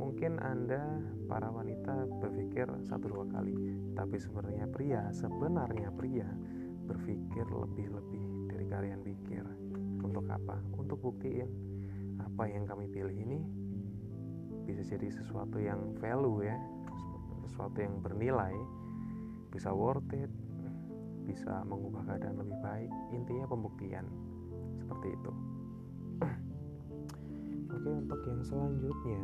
Mungkin 0.00 0.40
Anda 0.40 0.80
para 1.28 1.52
wanita 1.52 2.08
berpikir 2.24 2.64
satu 2.88 3.12
dua 3.12 3.28
kali, 3.28 3.52
tapi 3.92 4.16
sebenarnya 4.16 4.64
pria, 4.72 5.12
sebenarnya 5.12 5.92
pria 5.92 6.24
berpikir 6.88 7.44
lebih-lebih 7.44 8.48
dari 8.48 8.64
kalian 8.64 9.04
pikir. 9.04 9.44
Untuk 10.00 10.24
apa? 10.32 10.56
Untuk 10.72 11.04
buktiin 11.04 11.52
apa 12.16 12.48
yang 12.48 12.64
kami 12.64 12.88
pilih 12.88 13.12
ini 13.12 13.44
bisa 14.64 14.80
jadi 14.80 15.12
sesuatu 15.12 15.60
yang 15.60 15.92
value 16.00 16.48
ya, 16.48 16.56
sesuatu 17.44 17.84
yang 17.84 18.00
bernilai, 18.00 18.56
bisa 19.52 19.68
worth 19.68 20.16
it, 20.16 20.32
bisa 21.30 21.62
mengubah 21.62 22.02
keadaan 22.10 22.42
lebih 22.42 22.58
baik. 22.58 22.90
Intinya 23.14 23.46
pembuktian. 23.46 24.04
Seperti 24.82 25.14
itu. 25.14 25.32
Oke, 27.78 27.90
untuk 27.94 28.20
yang 28.26 28.42
selanjutnya 28.42 29.22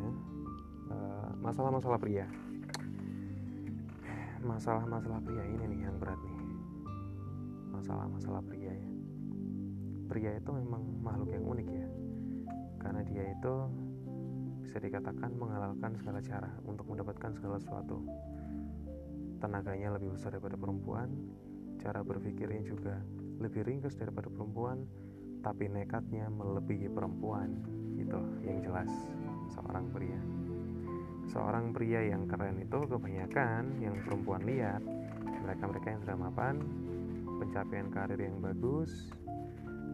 Eh, 0.87 1.31
masalah-masalah 1.43 1.99
pria. 1.99 2.27
Masalah-masalah 4.39 5.19
pria 5.27 5.43
ini 5.43 5.65
nih 5.75 5.81
yang 5.91 5.99
berat 5.99 6.21
nih. 6.23 6.39
Masalah-masalah 7.75 8.43
pria 8.47 8.71
ya. 8.71 8.91
Pria 10.07 10.31
itu 10.39 10.51
memang 10.55 10.87
makhluk 11.03 11.35
yang 11.35 11.43
unik 11.43 11.69
ya. 11.75 11.87
Karena 12.79 13.03
dia 13.03 13.25
itu 13.35 13.55
bisa 14.63 14.79
dikatakan 14.79 15.35
menghalalkan 15.35 15.99
segala 15.99 16.23
cara 16.23 16.55
untuk 16.63 16.87
mendapatkan 16.87 17.35
segala 17.35 17.59
sesuatu. 17.59 18.07
Tenaganya 19.43 19.99
lebih 19.99 20.15
besar 20.15 20.39
daripada 20.39 20.55
perempuan 20.55 21.11
cara 21.81 22.01
berpikirnya 22.03 22.63
juga 22.65 22.97
lebih 23.41 23.69
ringkas 23.69 23.97
daripada 23.97 24.33
perempuan 24.33 24.89
tapi 25.45 25.71
nekatnya 25.71 26.27
melebihi 26.27 26.91
perempuan. 26.91 27.63
Itu 27.95 28.19
yang 28.43 28.67
jelas. 28.67 28.91
Seorang 29.55 29.95
pria. 29.95 30.21
Seorang 31.31 31.71
pria 31.71 32.03
yang 32.03 32.27
keren 32.27 32.59
itu 32.59 32.83
kebanyakan 32.87 33.79
yang 33.79 33.95
perempuan 34.03 34.43
lihat. 34.43 34.83
Mereka-mereka 35.23 35.87
yang 35.95 36.01
sudah 36.03 36.19
mapan 36.19 36.55
pencapaian 37.39 37.89
karir 37.93 38.19
yang 38.19 38.43
bagus 38.43 39.13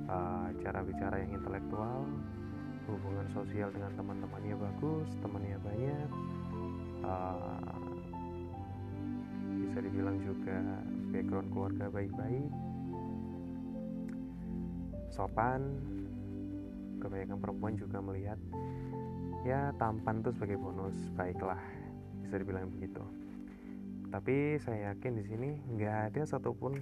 uh, 0.09 0.49
cara 0.63 0.81
bicara 0.87 1.21
yang 1.27 1.37
intelektual 1.43 2.07
hubungan 2.87 3.27
sosial 3.31 3.71
dengan 3.71 3.95
teman-temannya 3.95 4.57
bagus 4.59 5.09
temannya 5.23 5.59
banyak 5.63 6.09
uh, 7.07 7.77
bisa 9.63 9.79
dibilang 9.83 10.19
juga 10.23 10.59
background 11.13 11.53
keluarga 11.53 11.87
baik-baik 11.93 12.49
sopan 15.13 15.77
kebanyakan 17.05 17.39
perempuan 17.39 17.75
juga 17.77 18.01
melihat 18.01 18.41
ya 19.45 19.75
tampan 19.77 20.25
itu 20.25 20.33
sebagai 20.33 20.57
bonus 20.57 20.97
baiklah 21.13 21.61
bisa 22.25 22.41
dibilang 22.41 22.73
begitu 22.73 23.05
tapi 24.09 24.57
saya 24.57 24.93
yakin 24.93 25.21
di 25.21 25.25
sini 25.29 25.51
nggak 25.77 25.97
ada 26.13 26.23
satupun 26.25 26.81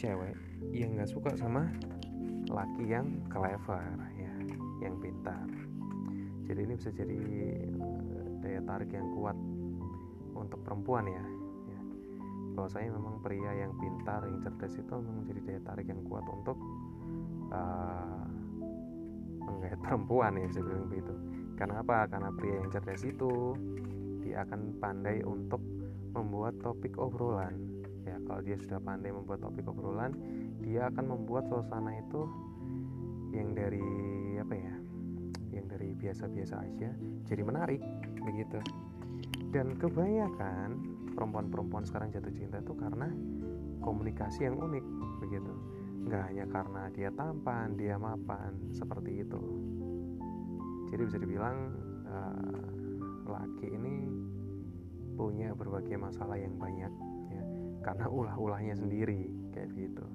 cewek 0.00 0.36
yang 0.72 0.96
nggak 0.96 1.10
suka 1.10 1.36
sama 1.36 1.68
laki 2.48 2.88
yang 2.88 3.20
clever 3.28 3.84
ya 4.16 4.32
yang 4.80 4.96
pintar 5.02 5.44
jadi 6.48 6.66
ini 6.66 6.74
bisa 6.74 6.90
jadi 6.90 7.20
eh, 7.60 8.28
daya 8.40 8.60
tarik 8.64 8.90
yang 8.90 9.06
kuat 9.14 9.36
untuk 10.34 10.64
perempuan 10.64 11.04
ya, 11.04 11.20
ya. 11.20 11.24
Bahwasanya 12.54 12.90
memang 12.96 13.22
pria 13.22 13.52
yang 13.54 13.72
pintar 13.78 14.26
yang 14.26 14.40
cerdas 14.42 14.74
itu 14.74 14.92
memang 14.94 15.24
menjadi 15.24 15.40
daya 15.46 15.60
tarik 15.66 15.86
yang 15.86 16.02
kuat 16.06 16.24
untuk 16.26 16.58
uh, 17.54 18.26
menggait 19.40 19.78
perempuan 19.84 20.38
ya 20.38 20.46
bisa 20.50 20.60
bilang 20.62 20.86
begitu 20.90 21.14
karena 21.60 21.84
apa? 21.84 22.08
Karena 22.08 22.32
pria 22.32 22.56
yang 22.56 22.72
cerdas 22.72 23.04
itu 23.04 23.52
dia 24.24 24.48
akan 24.48 24.80
pandai 24.80 25.20
untuk 25.20 25.60
membuat 26.16 26.56
topik 26.64 26.96
obrolan. 26.96 27.52
Ya, 28.08 28.16
kalau 28.24 28.40
dia 28.40 28.56
sudah 28.56 28.80
pandai 28.80 29.12
membuat 29.12 29.44
topik 29.44 29.68
obrolan, 29.68 30.16
dia 30.64 30.88
akan 30.88 31.12
membuat 31.12 31.52
suasana 31.52 32.00
itu 32.00 32.24
yang 33.36 33.52
dari 33.52 33.84
apa 34.40 34.56
ya? 34.56 34.74
Yang 35.52 35.66
dari 35.76 35.88
biasa-biasa 36.00 36.64
aja 36.64 36.90
jadi 37.28 37.42
menarik 37.44 37.84
begitu. 38.24 38.56
Dan 39.52 39.76
kebanyakan 39.76 40.80
perempuan-perempuan 41.20 41.84
sekarang 41.84 42.08
jatuh 42.08 42.32
cinta 42.32 42.64
itu 42.64 42.72
karena 42.72 43.12
komunikasi 43.84 44.48
yang 44.48 44.56
unik 44.56 44.84
begitu. 45.20 45.52
Nggak 46.08 46.22
hanya 46.32 46.44
karena 46.48 46.82
dia 46.96 47.12
tampan, 47.12 47.76
dia 47.76 48.00
mapan, 48.00 48.56
seperti 48.72 49.20
itu. 49.20 49.42
Jadi 50.88 51.02
bisa 51.04 51.20
dibilang 51.20 51.76
uh, 52.08 53.28
laki 53.28 53.68
ini 53.68 54.08
punya 55.20 55.52
berbagai 55.52 56.00
masalah 56.00 56.40
yang 56.40 56.56
banyak 56.56 56.92
ya. 57.28 57.44
Karena 57.84 58.08
ulah-ulahnya 58.08 58.80
sendiri 58.80 59.28
kayak 59.52 59.76
gitu 59.76 60.08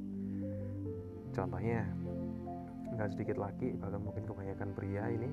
contohnya 1.36 1.84
nggak 2.96 3.12
sedikit 3.12 3.36
laki 3.36 3.76
bahkan 3.76 4.00
mungkin 4.00 4.24
kebanyakan 4.24 4.70
pria 4.72 5.04
ini 5.12 5.28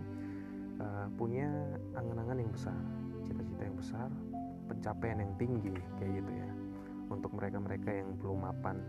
uh, 0.83 1.07
punya 1.14 1.47
angan-angan 1.95 2.43
yang 2.43 2.50
besar 2.50 2.75
cita-cita 3.23 3.62
yang 3.62 3.79
besar 3.79 4.11
pencapaian 4.66 5.23
yang 5.23 5.33
tinggi 5.38 5.75
kayak 5.99 6.23
gitu 6.23 6.33
ya. 6.33 6.49
Untuk 7.12 7.31
mereka-mereka 7.37 7.90
yang 7.92 8.16
belum 8.19 8.45
mapan. 8.47 8.81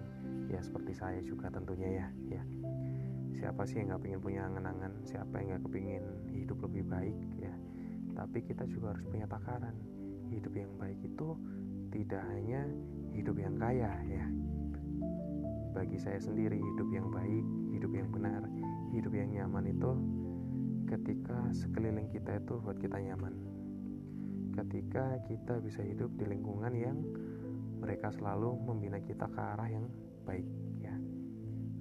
Ya 0.48 0.60
seperti 0.60 0.94
saya 0.94 1.20
juga 1.24 1.50
tentunya 1.50 2.04
ya 2.04 2.08
ya. 2.40 2.44
Siapa 3.34 3.66
sih 3.66 3.82
yang 3.82 3.94
nggak 3.94 4.02
pengen 4.06 4.22
punya 4.22 4.42
angan-angan? 4.48 4.94
Siapa 5.04 5.34
yang 5.42 5.48
nggak 5.58 5.64
kepingin 5.68 6.04
hidup 6.32 6.58
lebih 6.64 6.84
baik 6.88 7.18
ya? 7.42 7.54
Tapi 8.14 8.40
kita 8.46 8.64
juga 8.70 8.94
harus 8.94 9.04
punya 9.10 9.26
takaran. 9.26 9.76
Hidup 10.30 10.54
yang 10.54 10.72
baik 10.78 11.00
itu 11.02 11.36
tidak 11.90 12.24
hanya 12.30 12.66
hidup 13.14 13.36
yang 13.38 13.56
kaya 13.58 13.92
ya. 14.06 14.26
Bagi 15.74 15.98
saya 15.98 16.22
sendiri 16.22 16.62
hidup 16.62 16.90
yang 16.94 17.10
baik 17.10 17.46
hidup 17.74 18.00
yang 18.00 18.10
benar 18.14 18.42
hidup 18.94 19.12
yang 19.12 19.34
nyaman 19.34 19.74
itu 19.74 19.92
ketika 20.86 21.36
sekeliling 21.52 22.08
kita 22.14 22.38
itu 22.38 22.62
buat 22.62 22.78
kita 22.78 23.02
nyaman 23.02 23.34
ketika 24.54 25.18
kita 25.26 25.58
bisa 25.60 25.82
hidup 25.82 26.14
di 26.16 26.30
lingkungan 26.30 26.74
yang 26.78 26.98
mereka 27.82 28.14
selalu 28.14 28.56
membina 28.62 29.02
kita 29.02 29.28
ke 29.28 29.42
arah 29.42 29.68
yang 29.68 29.90
baik 30.24 30.46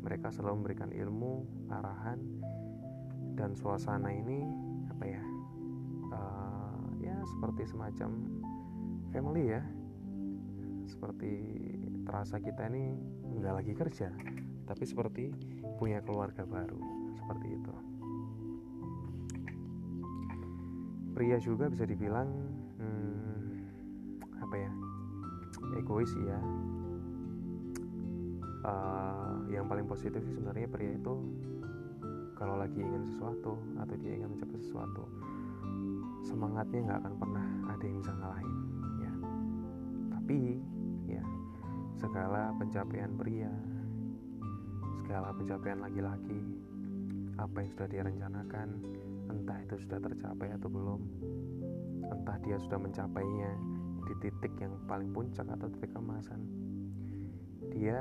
mereka 0.03 0.35
selalu 0.35 0.67
memberikan 0.67 0.91
ilmu 0.91 1.47
arahan 1.71 2.19
dan 3.39 3.55
suasana 3.55 4.11
ini 4.11 4.43
apa 4.91 5.05
ya 5.07 5.23
uh, 6.11 6.85
ya 6.99 7.17
seperti 7.23 7.63
semacam 7.71 8.11
family 9.15 9.55
ya. 9.55 9.63
Seperti 10.83 11.33
terasa 12.03 12.43
kita 12.43 12.67
ini 12.75 12.91
nggak 13.39 13.55
lagi 13.63 13.73
kerja 13.73 14.11
tapi 14.67 14.83
seperti 14.83 15.31
punya 15.79 16.03
keluarga 16.03 16.43
baru 16.43 16.83
seperti 17.15 17.47
itu. 17.55 17.75
Pria 21.15 21.39
juga 21.39 21.71
bisa 21.71 21.87
dibilang 21.87 22.29
hmm, 22.83 24.43
apa 24.43 24.55
ya? 24.59 24.71
Egois 25.79 26.13
ya. 26.19 26.41
Uh, 28.63 29.43
yang 29.51 29.67
paling 29.67 29.87
positif 29.87 30.23
sih 30.23 30.35
sebenarnya 30.39 30.71
pria 30.71 30.95
itu 30.95 31.15
kalau 32.39 32.59
lagi 32.59 32.79
ingin 32.79 33.07
sesuatu 33.11 33.59
atau 33.79 33.95
dia 33.99 34.19
ingin 34.19 34.35
mencapai 34.35 34.59
sesuatu 34.63 35.03
semangatnya 36.23 36.79
nggak 36.87 36.99
akan 37.03 37.15
pernah 37.19 37.47
ada 37.75 37.83
yang 37.83 37.97
bisa 37.99 38.13
ngalahin 38.15 38.55
ya. 39.03 39.13
Tapi 40.15 40.39
ya 41.11 41.25
segala 41.99 42.55
pencapaian 42.59 43.11
pria 43.19 43.53
segala 45.03 45.35
pencapaian 45.35 45.83
laki-laki 45.83 46.41
apa 47.37 47.57
yang 47.59 47.71
sudah 47.75 47.87
dia 47.91 48.03
rencanakan 48.07 48.69
entah 49.29 49.59
itu 49.65 49.75
sudah 49.83 49.99
tercapai 49.99 50.49
atau 50.55 50.69
belum 50.71 51.01
entah 52.13 52.37
dia 52.45 52.57
sudah 52.61 52.79
mencapainya 52.79 53.51
di 54.05 54.15
titik 54.21 54.53
yang 54.61 54.77
paling 54.85 55.09
puncak 55.11 55.47
atau 55.49 55.67
titik 55.73 55.93
kemasan 55.97 56.41
dia 57.73 57.99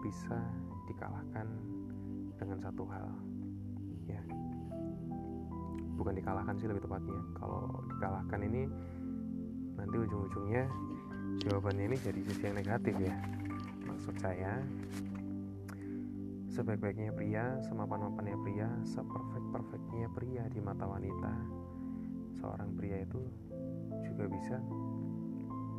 bisa 0.00 0.38
dikalahkan 0.88 1.46
dengan 2.40 2.58
satu 2.64 2.88
hal 2.88 3.08
ya. 4.08 4.22
Bukan 6.00 6.16
dikalahkan 6.16 6.56
sih 6.56 6.64
lebih 6.64 6.88
tepatnya. 6.88 7.20
Kalau 7.36 7.84
dikalahkan 7.92 8.40
ini 8.40 8.64
nanti 9.76 9.96
ujung-ujungnya 10.00 10.64
jawabannya 11.44 11.92
ini 11.92 11.96
jadi 12.00 12.20
sisi 12.24 12.42
yang 12.48 12.56
negatif 12.56 12.96
ya. 12.96 13.14
Maksud 13.84 14.16
saya 14.16 14.64
sebaik-baiknya 16.50 17.12
pria 17.12 17.60
semapan-mapannya 17.68 18.36
pria 18.42 18.68
seperfect-perfectnya 18.88 20.08
pria 20.16 20.44
di 20.50 20.58
mata 20.58 20.88
wanita 20.88 21.32
seorang 22.40 22.72
pria 22.74 23.04
itu 23.04 23.20
juga 24.04 24.24
bisa 24.26 24.56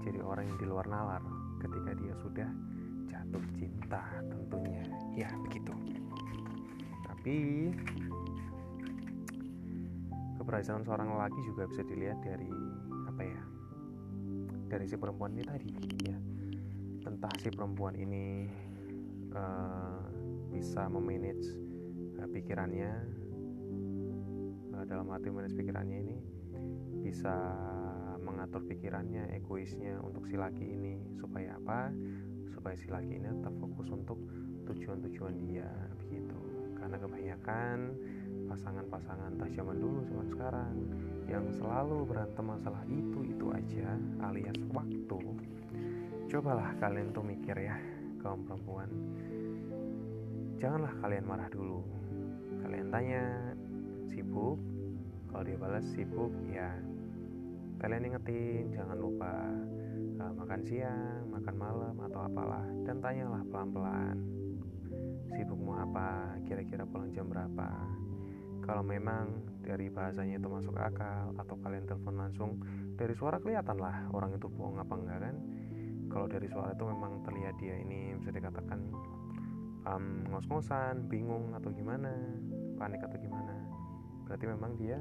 jadi 0.01 0.21
orang 0.21 0.49
yang 0.49 0.57
di 0.57 0.67
luar 0.69 0.85
nalar 0.89 1.21
ketika 1.61 1.91
dia 1.97 2.13
sudah 2.21 2.49
jatuh 3.09 3.43
cinta 3.57 4.01
tentunya. 4.29 4.85
Ya 5.13 5.29
begitu. 5.45 5.73
Tapi 7.05 7.35
keberhasilan 10.41 10.81
seorang 10.81 11.13
lelaki 11.13 11.39
juga 11.45 11.69
bisa 11.69 11.85
dilihat 11.85 12.17
dari 12.25 12.49
apa 13.05 13.21
ya 13.21 13.41
dari 14.71 14.85
si 14.89 14.95
perempuan 14.97 15.37
ini 15.37 15.43
tadi 15.45 15.69
ya. 16.07 16.17
Entah 17.05 17.33
si 17.37 17.49
perempuan 17.53 17.93
ini 17.97 18.49
uh, 19.35 20.01
bisa 20.49 20.89
memanage 20.89 21.45
uh, 22.17 22.29
pikirannya 22.29 22.89
uh, 24.73 24.83
dalam 24.87 25.11
arti 25.13 25.29
memanage 25.29 25.57
pikirannya 25.57 25.97
ini 26.07 26.30
bisa 27.11 27.35
mengatur 28.23 28.63
pikirannya 28.63 29.35
egoisnya 29.35 29.99
untuk 29.99 30.23
si 30.31 30.39
laki 30.39 30.63
ini 30.63 30.95
supaya 31.19 31.59
apa? 31.59 31.91
Supaya 32.55 32.71
si 32.79 32.87
laki 32.87 33.19
ini 33.19 33.27
tetap 33.27 33.51
fokus 33.59 33.91
untuk 33.91 34.15
tujuan-tujuan 34.71 35.35
dia 35.43 35.67
begitu. 35.99 36.39
Karena 36.79 36.95
kebanyakan 36.95 37.77
pasangan-pasangan 38.47 39.35
entah 39.35 39.51
zaman 39.51 39.75
dulu 39.83 40.07
zaman 40.07 40.27
sekarang 40.31 40.73
yang 41.27 41.45
selalu 41.51 42.07
berantem 42.07 42.45
masalah 42.47 42.83
itu 42.87 43.19
itu 43.27 43.45
aja 43.51 43.91
alias 44.31 44.59
waktu. 44.71 45.19
Cobalah 46.31 46.79
kalian 46.79 47.11
tuh 47.11 47.27
mikir 47.27 47.59
ya 47.59 47.75
kaum 48.23 48.47
perempuan. 48.47 48.87
Janganlah 50.63 50.95
kalian 51.03 51.27
marah 51.27 51.51
dulu. 51.51 51.83
Kalian 52.63 52.87
tanya 52.87 53.23
sibuk? 54.07 54.55
Kalau 55.27 55.43
dia 55.47 55.59
balas 55.59 55.87
sibuk 55.95 56.31
ya 56.51 56.71
kalian 57.81 58.13
ingetin 58.13 58.69
jangan 58.69 58.93
lupa 58.93 59.33
uh, 60.21 60.33
makan 60.37 60.61
siang 60.61 61.25
makan 61.33 61.55
malam 61.57 61.95
atau 61.97 62.21
apalah 62.21 62.65
dan 62.85 63.01
tanyalah 63.01 63.41
pelan-pelan 63.49 64.21
sibukmu 65.33 65.73
apa? 65.73 66.37
Kira-kira 66.45 66.85
pulang 66.85 67.09
jam 67.15 67.25
berapa? 67.25 67.69
Kalau 68.61 68.85
memang 68.85 69.41
dari 69.65 69.89
bahasanya 69.89 70.37
itu 70.37 70.45
masuk 70.45 70.77
akal 70.77 71.33
atau 71.33 71.55
kalian 71.65 71.89
telepon 71.89 72.21
langsung 72.21 72.61
dari 72.93 73.17
suara 73.17 73.41
kelihatan 73.41 73.81
lah 73.81 74.05
orang 74.13 74.37
itu 74.37 74.45
bohong 74.45 74.77
apa 74.77 74.93
enggak 74.93 75.19
kan? 75.25 75.35
Kalau 76.11 76.27
dari 76.29 76.45
suara 76.51 76.77
itu 76.77 76.85
memang 76.85 77.25
terlihat 77.25 77.55
dia 77.57 77.73
ini 77.81 78.13
bisa 78.21 78.29
dikatakan 78.29 78.79
um, 79.89 80.29
ngos-ngosan 80.29 81.09
bingung 81.09 81.55
atau 81.57 81.73
gimana 81.73 82.11
panik 82.77 83.01
atau 83.01 83.17
gimana 83.17 83.55
berarti 84.27 84.45
memang 84.47 84.71
dia 84.79 84.99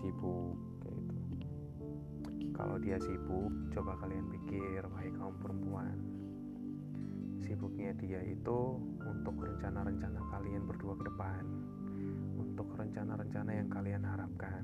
sibuk 0.00 0.56
kalau 2.54 2.76
dia 2.76 3.00
sibuk, 3.00 3.50
coba 3.72 3.96
kalian 4.02 4.26
pikir, 4.28 4.82
wahai 4.90 5.10
kaum 5.14 5.34
perempuan. 5.40 5.96
Sibuknya 7.40 7.96
dia 7.96 8.20
itu 8.22 8.78
untuk 9.00 9.36
rencana-rencana 9.40 10.20
kalian 10.30 10.62
berdua 10.68 10.94
ke 11.00 11.04
depan. 11.08 11.42
Untuk 12.36 12.68
rencana-rencana 12.76 13.50
yang 13.50 13.68
kalian 13.72 14.02
harapkan. 14.04 14.62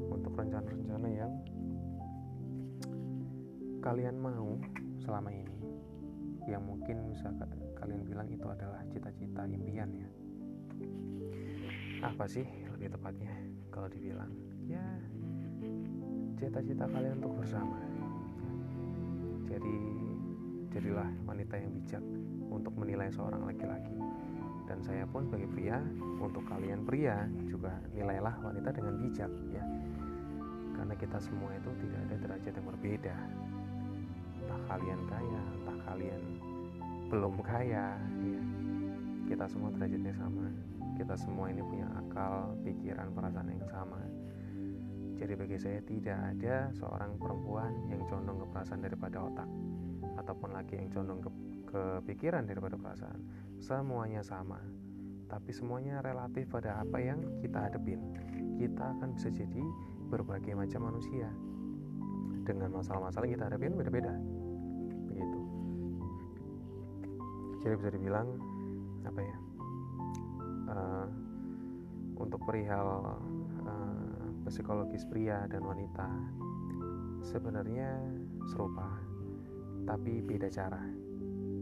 Untuk 0.00 0.32
rencana-rencana 0.32 1.08
yang 1.12 1.32
kalian 3.84 4.16
mau 4.16 4.56
selama 5.04 5.30
ini. 5.32 5.58
Yang 6.48 6.62
mungkin 6.64 6.96
bisa 7.12 7.28
kalian 7.76 8.02
bilang 8.04 8.28
itu 8.32 8.46
adalah 8.48 8.80
cita-cita 8.88 9.44
impian 9.44 9.92
ya. 9.92 10.08
Apa 12.00 12.24
sih 12.24 12.48
lebih 12.72 12.96
tepatnya 12.96 13.32
kalau 13.68 13.92
dibilang? 13.92 14.32
Ya, 14.64 14.84
cita-cita 16.40 16.88
kalian 16.88 17.20
untuk 17.20 17.44
bersama. 17.44 17.76
Jadi, 19.44 19.76
jadilah 20.72 21.12
wanita 21.28 21.54
yang 21.60 21.68
bijak 21.76 22.04
untuk 22.48 22.72
menilai 22.80 23.12
seorang 23.12 23.44
laki-laki. 23.44 23.92
Dan 24.64 24.80
saya 24.80 25.04
pun 25.04 25.28
sebagai 25.28 25.52
pria, 25.52 25.84
untuk 26.16 26.40
kalian 26.48 26.88
pria 26.88 27.28
juga 27.44 27.76
nilailah 27.92 28.40
wanita 28.40 28.72
dengan 28.72 28.96
bijak 29.04 29.28
ya. 29.52 29.64
Karena 30.80 30.94
kita 30.96 31.20
semua 31.20 31.52
itu 31.52 31.68
tidak 31.84 32.00
ada 32.08 32.16
derajat 32.24 32.52
yang 32.56 32.66
berbeda. 32.72 33.16
Entah 34.40 34.60
kalian 34.64 35.00
kaya, 35.12 35.42
entah 35.60 35.78
kalian 35.92 36.22
belum 37.12 37.34
kaya, 37.44 38.00
ya. 38.00 38.42
Kita 39.28 39.44
semua 39.44 39.68
derajatnya 39.76 40.14
sama. 40.16 40.48
Kita 40.96 41.14
semua 41.20 41.52
ini 41.52 41.60
punya 41.60 41.86
akal, 42.00 42.56
pikiran, 42.64 43.12
perasaan 43.12 43.52
yang 43.52 43.66
sama 43.68 44.00
jadi 45.20 45.36
bagi 45.36 45.60
saya 45.60 45.84
tidak 45.84 46.16
ada 46.16 46.72
seorang 46.72 47.20
perempuan 47.20 47.76
yang 47.92 48.00
condong 48.08 48.40
ke 48.40 48.46
perasaan 48.56 48.80
daripada 48.80 49.20
otak 49.20 49.44
ataupun 50.16 50.56
lagi 50.56 50.80
yang 50.80 50.88
condong 50.88 51.20
ke, 51.20 51.30
ke 51.68 51.82
pikiran 52.08 52.48
daripada 52.48 52.80
perasaan. 52.80 53.20
Semuanya 53.60 54.24
sama. 54.24 54.56
Tapi 55.28 55.52
semuanya 55.52 56.00
relatif 56.00 56.48
pada 56.48 56.80
apa 56.80 56.96
yang 57.04 57.20
kita 57.44 57.68
hadepin. 57.68 58.00
Kita 58.56 58.96
akan 58.96 59.12
bisa 59.12 59.28
jadi 59.28 59.60
berbagai 60.08 60.56
macam 60.56 60.88
manusia. 60.88 61.28
Dengan 62.48 62.80
masalah-masalah 62.80 63.28
yang 63.28 63.36
kita 63.36 63.46
hadapin 63.52 63.76
beda-beda. 63.76 64.16
Begitu. 65.12 65.40
Jadi 67.60 67.74
bisa 67.76 67.90
dibilang 67.92 68.28
apa 69.04 69.20
ya? 69.20 69.36
Uh, 70.70 71.06
untuk 72.16 72.40
perihal 72.48 73.20
psikologis 74.50 75.06
pria 75.06 75.46
dan 75.46 75.62
wanita 75.62 76.10
sebenarnya 77.22 78.02
serupa 78.50 78.98
tapi 79.86 80.20
beda 80.20 80.50
cara. 80.50 80.82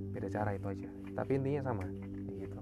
Beda 0.09 0.29
cara 0.33 0.57
itu 0.57 0.67
aja 0.73 0.91
tapi 1.13 1.37
intinya 1.37 1.69
sama 1.69 1.85
gitu. 2.41 2.59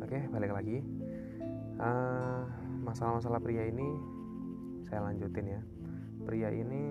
Oke 0.00 0.18
balik 0.30 0.54
lagi. 0.54 0.78
Masalah 1.80 3.18
masalah-masalah 3.20 3.40
pria 3.42 3.66
ini 3.66 3.88
saya 4.86 5.10
lanjutin 5.10 5.46
ya. 5.50 5.60
Pria 6.22 6.48
ini 6.54 6.82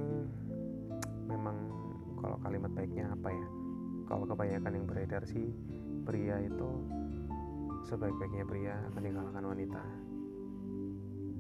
memang 1.30 1.56
kalau 2.19 2.36
kalimat 2.43 2.71
baiknya 2.75 3.10
apa 3.15 3.32
ya? 3.32 3.47
Kalau 4.10 4.25
kebanyakan 4.28 4.71
yang 4.75 4.86
beredar 4.89 5.23
sih 5.23 5.54
pria 6.04 6.41
itu 6.41 6.69
sebaik-baiknya 7.88 8.43
pria 8.43 8.75
akan 8.91 9.02
dikalahkan 9.06 9.45
wanita 9.45 9.84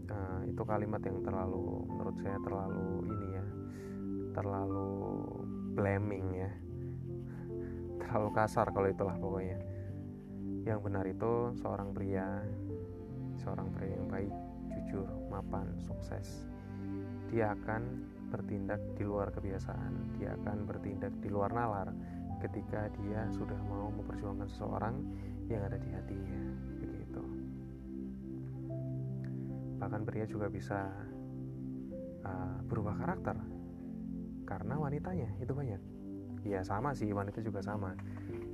nah, 0.09 0.41
itu 0.43 0.61
kalimat 0.65 1.01
yang 1.05 1.21
terlalu 1.21 1.85
menurut 1.85 2.17
saya 2.19 2.37
terlalu 2.41 3.07
ini 3.07 3.27
ya 3.37 3.45
terlalu 4.33 4.91
blaming 5.73 6.27
ya. 6.37 6.51
Terlalu 8.01 8.29
kasar 8.33 8.69
kalau 8.73 8.87
itulah 8.89 9.17
pokoknya. 9.17 9.57
Yang 10.65 10.79
benar 10.85 11.05
itu 11.05 11.33
seorang 11.61 11.93
pria 11.93 12.41
seorang 13.39 13.71
pria 13.71 13.95
yang 13.95 14.07
baik 14.11 14.33
jujur 14.69 15.07
mapan 15.31 15.71
sukses. 15.81 16.45
Dia 17.29 17.53
akan 17.53 18.09
bertindak 18.29 18.81
di 18.93 19.03
luar 19.03 19.33
kebiasaan 19.33 20.21
dia 20.21 20.37
akan 20.37 20.69
bertindak 20.69 21.09
di 21.19 21.33
luar 21.33 21.49
nalar 21.49 21.89
ketika 22.39 22.87
dia 23.01 23.25
sudah 23.33 23.57
mau 23.65 23.89
memperjuangkan 23.89 24.47
seseorang 24.47 25.01
yang 25.49 25.65
ada 25.65 25.81
di 25.81 25.89
hatinya 25.89 26.68
bahkan 29.79 30.03
pria 30.03 30.27
juga 30.27 30.51
bisa 30.51 30.91
uh, 32.27 32.59
berubah 32.67 32.99
karakter 32.99 33.39
karena 34.43 34.75
wanitanya 34.75 35.29
itu 35.39 35.55
banyak. 35.55 35.81
Ya 36.43 36.63
sama 36.63 36.91
sih 36.91 37.11
wanita 37.15 37.39
juga 37.39 37.63
sama. 37.63 37.95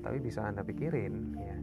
Tapi 0.06 0.22
bisa 0.22 0.46
anda 0.46 0.62
pikirin 0.62 1.34
ya 1.34 1.58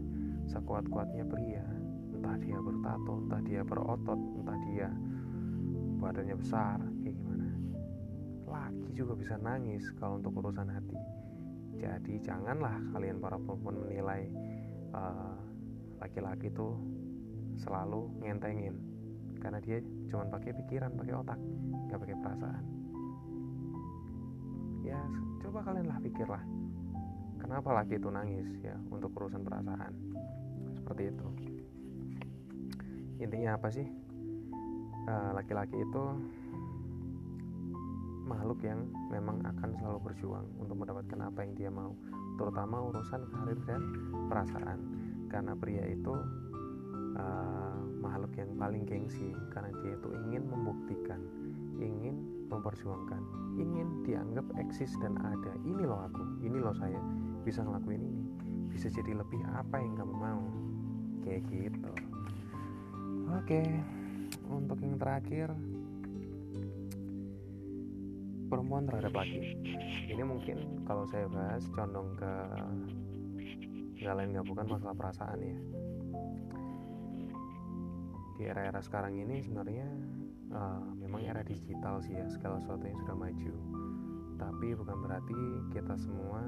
sekuat-kuatnya 0.51 1.23
pria. 1.23 1.63
Entah 2.11 2.35
dia 2.39 2.59
bertato 2.59 3.13
entah 3.23 3.41
dia 3.43 3.61
berotot 3.63 4.19
entah 4.19 4.57
dia 4.67 4.87
badannya 6.03 6.35
besar 6.35 6.77
kayak 6.99 7.15
gimana. 7.15 7.47
Laki 8.43 8.91
juga 8.91 9.13
bisa 9.15 9.39
nangis 9.39 9.87
kalau 9.95 10.19
untuk 10.19 10.35
urusan 10.43 10.67
hati. 10.67 10.99
Jadi 11.79 12.19
janganlah 12.23 12.79
kalian 12.95 13.19
para 13.19 13.39
perempuan 13.39 13.75
menilai 13.87 14.27
uh, 14.95 15.35
laki-laki 15.99 16.51
itu 16.51 16.75
selalu 17.59 18.11
ngentengin 18.23 18.92
karena 19.43 19.59
dia 19.59 19.83
cuma 20.07 20.23
pakai 20.31 20.55
pikiran 20.55 20.95
pakai 20.95 21.13
otak 21.19 21.39
nggak 21.91 21.99
pakai 21.99 22.15
perasaan. 22.23 22.63
Ya 24.87 24.99
coba 25.43 25.59
kalian 25.67 25.87
lah 25.91 25.99
pikirlah 25.99 26.43
kenapa 27.43 27.75
laki 27.75 27.99
itu 27.99 28.07
nangis 28.07 28.47
ya 28.63 28.73
untuk 28.87 29.11
urusan 29.19 29.43
perasaan? 29.43 29.93
Seperti 30.79 31.11
itu. 31.11 31.27
Intinya 33.19 33.59
apa 33.59 33.67
sih? 33.67 33.85
Eh, 35.03 35.29
laki-laki 35.35 35.75
itu 35.75 36.03
makhluk 38.23 38.63
yang 38.63 38.87
memang 39.11 39.43
akan 39.43 39.75
selalu 39.75 39.99
berjuang 40.09 40.47
untuk 40.55 40.79
mendapatkan 40.79 41.19
apa 41.27 41.43
yang 41.43 41.51
dia 41.59 41.69
mau 41.69 41.91
terutama 42.39 42.79
urusan 42.87 43.21
karir 43.35 43.59
dan 43.67 43.81
perasaan. 44.31 44.79
Karena 45.27 45.53
pria 45.57 45.83
itu 45.89 46.13
uh, 47.17 47.82
makhluk 48.03 48.35
yang 48.35 48.51
paling 48.59 48.83
gengsi 48.83 49.31
karena 49.55 49.71
dia 49.79 49.95
itu 49.95 50.09
ingin 50.27 50.43
membuktikan 50.51 51.23
ingin 51.79 52.19
memperjuangkan 52.51 53.23
ingin 53.57 53.87
dianggap 54.03 54.45
eksis 54.59 54.93
dan 54.99 55.15
ada. 55.23 55.55
Ini 55.63 55.87
loh 55.87 56.03
aku 56.03 56.43
ini 56.43 56.59
loh 56.59 56.75
saya 56.75 56.99
bisa 57.47 57.63
ngelakuin 57.63 58.03
ini. 58.03 58.23
Bisa 58.67 58.91
jadi 58.91 59.15
lebih 59.15 59.39
apa 59.47 59.79
yang 59.79 59.95
kamu 59.95 60.15
mau. 60.15 60.43
Kayak 61.23 61.47
gitu. 61.47 61.91
Oke 63.31 63.63
untuk 64.51 64.77
yang 64.83 64.99
terakhir 64.99 65.55
perempuan 68.51 68.85
terhadap 68.85 69.23
laki. 69.23 69.57
Ini 70.11 70.21
mungkin 70.21 70.85
kalau 70.85 71.07
saya 71.09 71.25
bahas 71.31 71.63
condong 71.73 72.13
ke 72.19 72.31
nggak 74.03 74.13
lain 74.19 74.29
nggak 74.35 74.47
bukan 74.51 74.67
masalah 74.67 74.95
perasaan 74.99 75.39
ya 75.39 75.57
di 78.43 78.51
era-era 78.51 78.83
sekarang 78.83 79.15
ini 79.15 79.39
sebenarnya 79.39 79.87
uh, 80.51 80.83
memang 80.99 81.23
era 81.23 81.39
digital 81.47 82.03
sih 82.03 82.11
ya 82.11 82.27
segala 82.27 82.59
sesuatunya 82.59 82.99
sudah 82.99 83.15
maju. 83.15 83.55
Tapi 84.35 84.67
bukan 84.75 84.97
berarti 84.99 85.39
kita 85.71 85.95
semua 85.95 86.43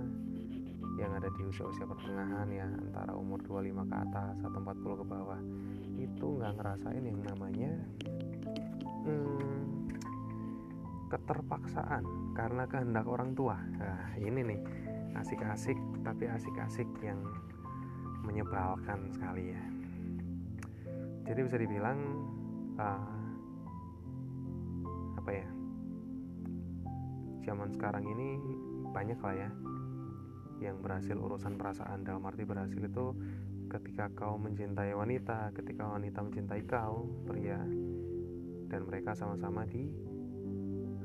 yang 0.99 1.15
ada 1.15 1.31
di 1.31 1.47
usia-usia 1.47 1.87
pertengahan 1.87 2.51
ya 2.51 2.67
antara 2.67 3.15
umur 3.15 3.39
25 3.47 3.87
ke 3.87 3.95
atas 3.95 4.35
atau 4.43 4.59
40 4.59 4.99
ke 4.99 5.05
bawah 5.07 5.39
itu 5.95 6.27
nggak 6.35 6.53
ngerasain 6.59 7.03
yang 7.03 7.19
namanya 7.23 7.71
hmm, 9.07 9.87
keterpaksaan 11.07 12.03
karena 12.35 12.67
kehendak 12.67 13.07
orang 13.07 13.31
tua. 13.31 13.55
Nah 13.79 14.19
ini 14.19 14.43
nih 14.43 14.59
asik-asik 15.15 15.79
tapi 16.03 16.27
asik-asik 16.27 16.91
yang 16.99 17.23
menyebalkan 18.27 19.07
sekali 19.15 19.55
ya 19.55 19.74
jadi 21.25 21.39
bisa 21.41 21.57
dibilang 21.57 21.99
uh, 22.77 23.25
apa 25.19 25.31
ya 25.33 25.47
zaman 27.45 27.69
sekarang 27.73 28.05
ini 28.05 28.37
banyak 28.93 29.19
lah 29.19 29.35
ya 29.35 29.49
yang 30.63 30.79
berhasil 30.79 31.17
urusan 31.19 31.59
perasaan 31.59 32.07
dalam 32.07 32.23
arti 32.23 32.47
berhasil 32.47 32.79
itu 32.79 33.11
ketika 33.67 34.07
kau 34.15 34.39
mencintai 34.39 34.95
wanita 34.95 35.51
ketika 35.51 35.83
wanita 35.89 36.23
mencintai 36.23 36.61
kau 36.63 37.09
pria. 37.27 37.59
Dan 38.65 38.81
mereka 38.89 39.13
sama-sama 39.13 39.63
di 39.69 39.87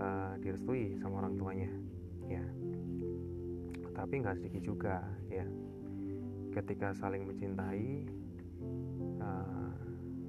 uh, 0.01 0.35
direstui 0.41 0.97
sama 0.97 1.23
orang 1.23 1.37
tuanya 1.37 1.71
ya. 2.27 2.45
Tapi 3.95 4.15
nggak 4.25 4.41
sedikit 4.41 4.63
juga 4.65 5.05
ya. 5.29 5.45
Ketika 6.51 6.91
saling 6.97 7.29
mencintai 7.29 8.09
uh, 9.23 9.70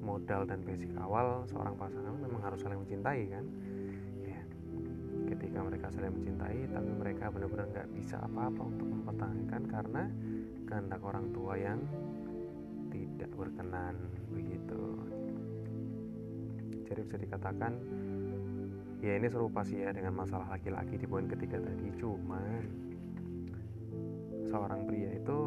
modal 0.01 0.49
dan 0.49 0.65
basic 0.65 0.89
awal 0.97 1.45
seorang 1.47 1.77
pasangan 1.77 2.17
memang 2.17 2.41
harus 2.41 2.59
saling 2.59 2.81
mencintai 2.81 3.21
kan? 3.29 3.45
Ketika 5.31 5.63
mereka 5.63 5.87
saling 5.93 6.11
mencintai 6.11 6.67
tapi 6.73 6.91
mereka 6.91 7.31
benar-benar 7.31 7.69
nggak 7.71 7.89
bisa 7.95 8.19
apa-apa 8.19 8.61
untuk 8.67 8.87
mempertahankan 8.89 9.61
karena 9.69 10.03
kehendak 10.67 11.01
orang 11.05 11.31
tua 11.31 11.55
yang 11.55 11.79
tidak 12.91 13.31
berkenan 13.37 13.95
begitu. 14.33 14.81
Jadi 16.91 17.01
bisa 17.07 17.17
dikatakan 17.23 17.71
ya 18.99 19.15
ini 19.15 19.27
serupa 19.31 19.63
sih 19.63 19.79
ya 19.79 19.95
dengan 19.95 20.19
masalah 20.19 20.51
laki-laki 20.51 20.99
di 20.99 21.07
poin 21.07 21.29
ketiga 21.31 21.63
tadi. 21.63 21.87
Cuman 21.95 22.61
seorang 24.51 24.83
pria 24.83 25.15
itu 25.15 25.39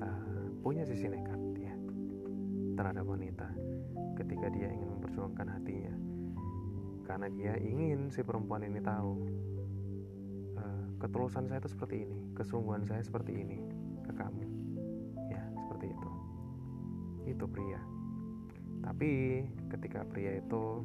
uh, 0.00 0.48
punya 0.64 0.88
sisi 0.88 1.12
nekat 1.12 1.35
ya 1.35 1.35
terhadap 2.76 3.08
wanita 3.08 3.48
ketika 4.20 4.46
dia 4.52 4.68
ingin 4.70 4.88
memperjuangkan 4.96 5.48
hatinya. 5.48 5.94
Karena 7.08 7.26
dia 7.32 7.54
ingin 7.56 8.12
si 8.12 8.20
perempuan 8.20 8.66
ini 8.66 8.82
tahu 8.82 9.12
uh, 10.60 10.84
ketulusan 11.00 11.48
saya 11.48 11.62
itu 11.62 11.70
seperti 11.72 12.04
ini 12.04 12.18
kesungguhan 12.36 12.84
saya 12.84 13.00
seperti 13.00 13.32
ini 13.32 13.58
ke 14.04 14.12
kamu. 14.12 14.44
Ya 15.32 15.42
seperti 15.64 15.90
itu. 15.90 16.10
Itu 17.32 17.44
pria. 17.48 17.80
Tapi 18.84 19.42
ketika 19.72 20.04
pria 20.06 20.38
itu 20.38 20.84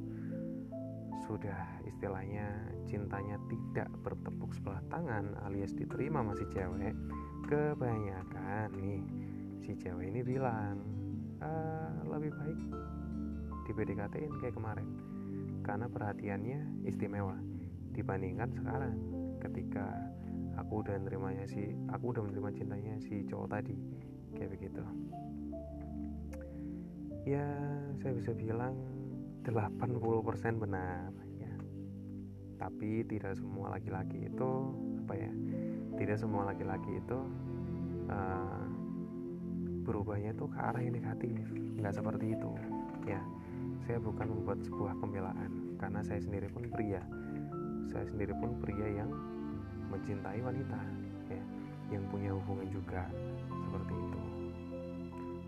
sudah 1.30 1.80
istilahnya 1.86 2.50
cintanya 2.90 3.38
tidak 3.46 3.88
bertepuk 4.02 4.52
sebelah 4.58 4.82
tangan 4.90 5.38
alias 5.46 5.72
diterima 5.78 6.26
masih 6.26 6.50
cewek 6.50 6.98
kebanyakan 7.46 8.74
nih 8.74 9.06
si 9.62 9.78
cewek 9.78 10.10
ini 10.10 10.26
bilang 10.26 10.82
uh, 11.42 11.92
lebih 12.08 12.32
baik 12.38 12.60
di 13.66 13.72
PDKT-in 13.74 14.34
kayak 14.42 14.56
kemarin. 14.56 14.88
Karena 15.62 15.86
perhatiannya 15.90 16.86
istimewa 16.88 17.38
dibandingkan 17.94 18.50
sekarang. 18.56 18.96
Ketika 19.42 19.86
aku 20.58 20.86
udah 20.86 20.98
menerimanya 21.02 21.50
si 21.50 21.74
aku 21.90 22.14
udah 22.14 22.22
menerima 22.26 22.50
cintanya 22.54 22.94
si 23.02 23.26
cowok 23.26 23.48
tadi 23.58 23.76
kayak 24.38 24.54
begitu. 24.58 24.82
Ya 27.26 27.46
saya 28.02 28.14
bisa 28.18 28.34
bilang 28.34 28.74
80% 29.46 30.62
benar 30.62 31.10
ya. 31.38 31.54
Tapi 32.62 33.06
tidak 33.10 33.38
semua 33.38 33.74
laki-laki 33.74 34.30
itu 34.30 34.52
apa 35.02 35.14
ya 35.18 35.32
tidak 35.98 36.18
semua 36.18 36.48
laki-laki 36.50 36.98
itu 36.98 37.20
uh, 38.10 38.71
berubahnya 39.92 40.32
tuh 40.40 40.48
ke 40.48 40.56
arah 40.56 40.80
yang 40.80 40.96
negatif. 40.96 41.44
Nggak 41.76 42.00
seperti 42.00 42.32
itu. 42.32 42.52
Ya 43.04 43.20
saya 43.84 44.00
bukan 44.00 44.24
membuat 44.32 44.64
sebuah 44.64 44.96
pembelaan. 45.04 45.76
Karena 45.76 46.00
saya 46.00 46.24
sendiri 46.24 46.48
pun 46.48 46.64
pria. 46.72 47.04
Saya 47.92 48.08
sendiri 48.08 48.32
pun 48.40 48.56
pria 48.64 48.88
yang 49.04 49.12
mencintai 49.92 50.40
wanita 50.40 50.80
ya. 51.28 51.44
Yang 51.92 52.04
punya 52.08 52.32
hubungan 52.32 52.68
juga 52.72 53.04
seperti 53.52 53.94
itu. 54.00 54.22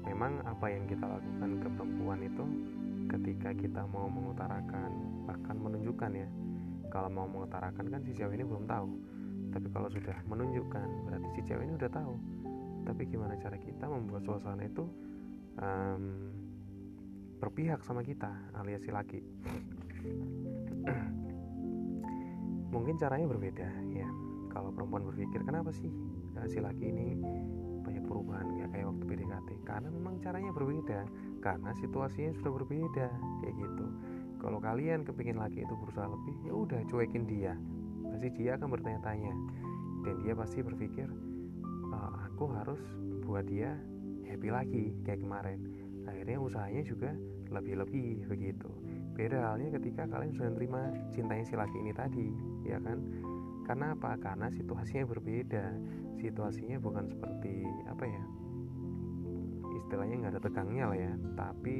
Memang 0.04 0.44
apa 0.44 0.68
yang 0.68 0.84
kita 0.92 1.08
lakukan 1.08 1.52
ke 1.64 1.68
perempuan 1.80 2.20
itu 2.20 2.46
ketika 3.08 3.50
kita 3.56 3.82
mau 3.88 4.12
mengutarakan 4.12 4.92
bahkan 5.24 5.56
menunjukkan 5.56 6.12
ya. 6.12 6.28
Kalau 6.92 7.08
mau 7.08 7.26
mengutarakan 7.32 7.88
kan 7.88 8.02
si 8.04 8.12
cewek 8.12 8.36
ini 8.36 8.44
belum 8.44 8.68
tahu. 8.68 8.92
Tapi 9.56 9.68
kalau 9.72 9.88
sudah 9.88 10.18
menunjukkan 10.28 10.88
berarti 11.08 11.28
si 11.40 11.42
cewek 11.48 11.64
ini 11.64 11.80
udah 11.80 11.92
tahu 11.96 12.20
tapi 12.84 13.08
gimana 13.08 13.40
cara 13.40 13.58
kita 13.58 13.88
membuat 13.88 14.28
suasana 14.28 14.64
itu 14.68 14.86
um, 15.60 16.04
berpihak 17.40 17.84
sama 17.84 18.04
kita 18.04 18.32
alias 18.60 18.84
si 18.84 18.92
laki? 18.92 19.20
Mungkin 22.76 22.96
caranya 23.00 23.28
berbeda 23.28 23.68
ya. 23.92 24.08
Kalau 24.54 24.70
perempuan 24.70 25.04
berpikir 25.10 25.42
kenapa 25.42 25.74
sih 25.74 25.90
uh, 26.38 26.48
si 26.48 26.62
laki 26.62 26.94
ini 26.94 27.18
banyak 27.84 28.06
perubahan 28.08 28.48
nggak 28.48 28.70
kayak 28.72 28.86
waktu 28.88 29.04
PDKT 29.04 29.50
karena 29.68 29.90
memang 29.92 30.16
caranya 30.24 30.52
berbeda 30.56 31.04
karena 31.44 31.72
situasinya 31.76 32.32
sudah 32.40 32.52
berbeda 32.64 33.08
kayak 33.44 33.56
gitu. 33.60 33.86
Kalau 34.44 34.60
kalian 34.60 35.08
kepingin 35.08 35.40
laki 35.40 35.64
itu 35.64 35.74
berusaha 35.76 36.08
lebih 36.08 36.36
ya 36.44 36.54
udah 36.56 36.80
cuekin 36.92 37.24
dia. 37.28 37.56
Pasti 38.12 38.28
dia 38.36 38.60
akan 38.60 38.70
bertanya-tanya. 38.76 39.34
Dan 40.04 40.20
dia 40.20 40.36
pasti 40.36 40.60
berpikir 40.60 41.08
e, 41.94 41.98
aku 42.34 42.50
harus 42.50 42.82
buat 43.22 43.46
dia 43.46 43.78
happy 44.26 44.50
lagi 44.50 44.86
kayak 45.06 45.22
kemarin. 45.22 45.62
Akhirnya 46.10 46.42
usahanya 46.42 46.82
juga 46.82 47.14
lebih-lebih 47.54 48.26
begitu. 48.26 48.70
Beda 49.14 49.54
halnya 49.54 49.78
ketika 49.78 50.10
kalian 50.10 50.34
sudah 50.34 50.52
terima 50.58 50.82
cintanya 51.14 51.46
si 51.46 51.54
laki 51.54 51.78
ini 51.78 51.94
tadi 51.94 52.28
ya 52.66 52.82
kan? 52.82 52.98
Karena 53.64 53.94
apa? 53.94 54.18
Karena 54.18 54.50
situasinya 54.50 55.06
berbeda. 55.06 55.66
Situasinya 56.18 56.82
bukan 56.82 57.08
seperti 57.08 57.64
apa 57.88 58.06
ya 58.10 58.24
istilahnya 59.84 60.16
nggak 60.26 60.34
ada 60.34 60.42
tegangnya 60.42 60.84
lah 60.90 60.98
ya. 60.98 61.14
Tapi 61.38 61.78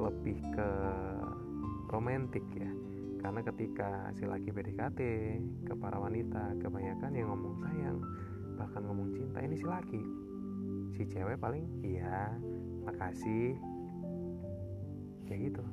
lebih 0.00 0.38
ke 0.56 0.70
romantik 1.92 2.46
ya. 2.56 2.70
Karena 3.20 3.44
ketika 3.44 4.10
si 4.16 4.24
laki 4.24 4.48
PDKT 4.48 4.98
ke 5.68 5.74
para 5.76 6.00
wanita 6.00 6.56
kebanyakan 6.58 7.12
yang 7.12 7.28
ngomong 7.30 7.54
sayang 7.60 7.98
bahkan 8.58 8.82
ngomong 8.84 9.12
cinta 9.14 9.38
ini 9.40 9.56
si 9.56 9.66
laki. 9.66 10.02
Si 10.92 11.02
cewek 11.08 11.40
paling 11.40 11.64
iya 11.84 12.32
makasih. 12.84 13.56
Kayak 15.28 15.40
gitu. 15.52 15.64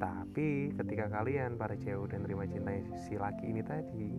Tapi 0.00 0.72
ketika 0.76 1.12
kalian 1.12 1.60
para 1.60 1.76
cewek 1.76 2.12
dan 2.12 2.24
terima 2.24 2.48
cinta 2.48 2.72
si 3.08 3.20
laki 3.20 3.52
ini 3.52 3.62
tadi 3.64 4.12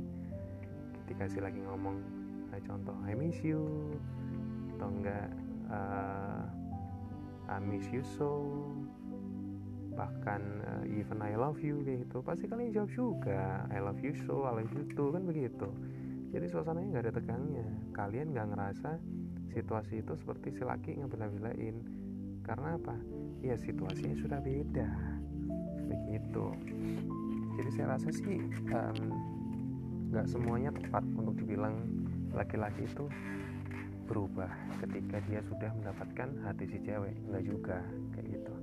ketika 1.12 1.28
si 1.28 1.44
laki 1.44 1.60
ngomong 1.68 2.22
contoh 2.68 2.96
I 3.04 3.16
miss 3.16 3.40
you 3.44 3.68
atau 4.76 4.88
enggak 4.88 5.30
uh, 5.68 6.44
I 7.52 7.60
miss 7.60 7.88
you 7.92 8.00
so 8.16 8.48
bahkan 9.92 10.64
uh, 10.64 10.84
even 10.88 11.20
I 11.20 11.36
love 11.36 11.60
you 11.60 11.84
kayak 11.84 12.08
gitu 12.08 12.24
pasti 12.24 12.48
kalian 12.48 12.72
jawab 12.72 12.92
juga 12.96 13.68
I 13.68 13.84
love 13.84 14.00
you 14.00 14.16
so 14.24 14.48
I 14.48 14.56
love 14.56 14.72
you 14.72 14.88
too 14.96 15.12
kan 15.12 15.28
begitu 15.28 15.68
jadi 16.32 16.48
suasananya 16.48 16.88
nggak 16.96 17.06
ada 17.12 17.14
tegangnya 17.20 17.68
kalian 17.92 18.32
nggak 18.32 18.48
ngerasa 18.56 18.92
situasi 19.52 20.00
itu 20.00 20.14
seperti 20.16 20.56
si 20.56 20.64
laki 20.64 20.92
ngebela-belain. 21.00 21.76
Karena 22.42 22.80
apa? 22.80 22.96
Ya 23.44 23.60
situasinya 23.60 24.16
sudah 24.18 24.40
beda. 24.40 24.90
Begitu. 25.92 26.46
Jadi 27.60 27.70
saya 27.76 28.00
rasa 28.00 28.10
sih 28.16 28.40
nggak 30.10 30.26
um, 30.26 30.32
semuanya 30.32 30.72
tepat 30.72 31.04
untuk 31.20 31.36
dibilang 31.36 31.84
laki-laki 32.32 32.88
itu 32.88 33.06
berubah 34.08 34.52
ketika 34.84 35.24
dia 35.28 35.40
sudah 35.44 35.72
mendapatkan 35.76 36.30
hati 36.48 36.66
si 36.72 36.80
cewek. 36.82 37.16
Nggak 37.28 37.44
juga 37.44 37.78
kayak 38.16 38.28
gitu. 38.40 38.56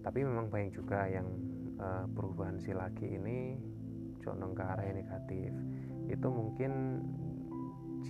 Tapi 0.00 0.18
memang 0.24 0.48
banyak 0.48 0.72
juga 0.72 1.10
yang 1.10 1.26
uh, 1.76 2.06
perubahan 2.14 2.56
si 2.62 2.72
laki 2.72 3.18
ini 3.18 3.58
condong 4.22 4.54
ke 4.54 4.62
arah 4.62 4.84
yang 4.84 4.96
negatif 5.04 5.52
itu 6.10 6.26
mungkin 6.26 7.02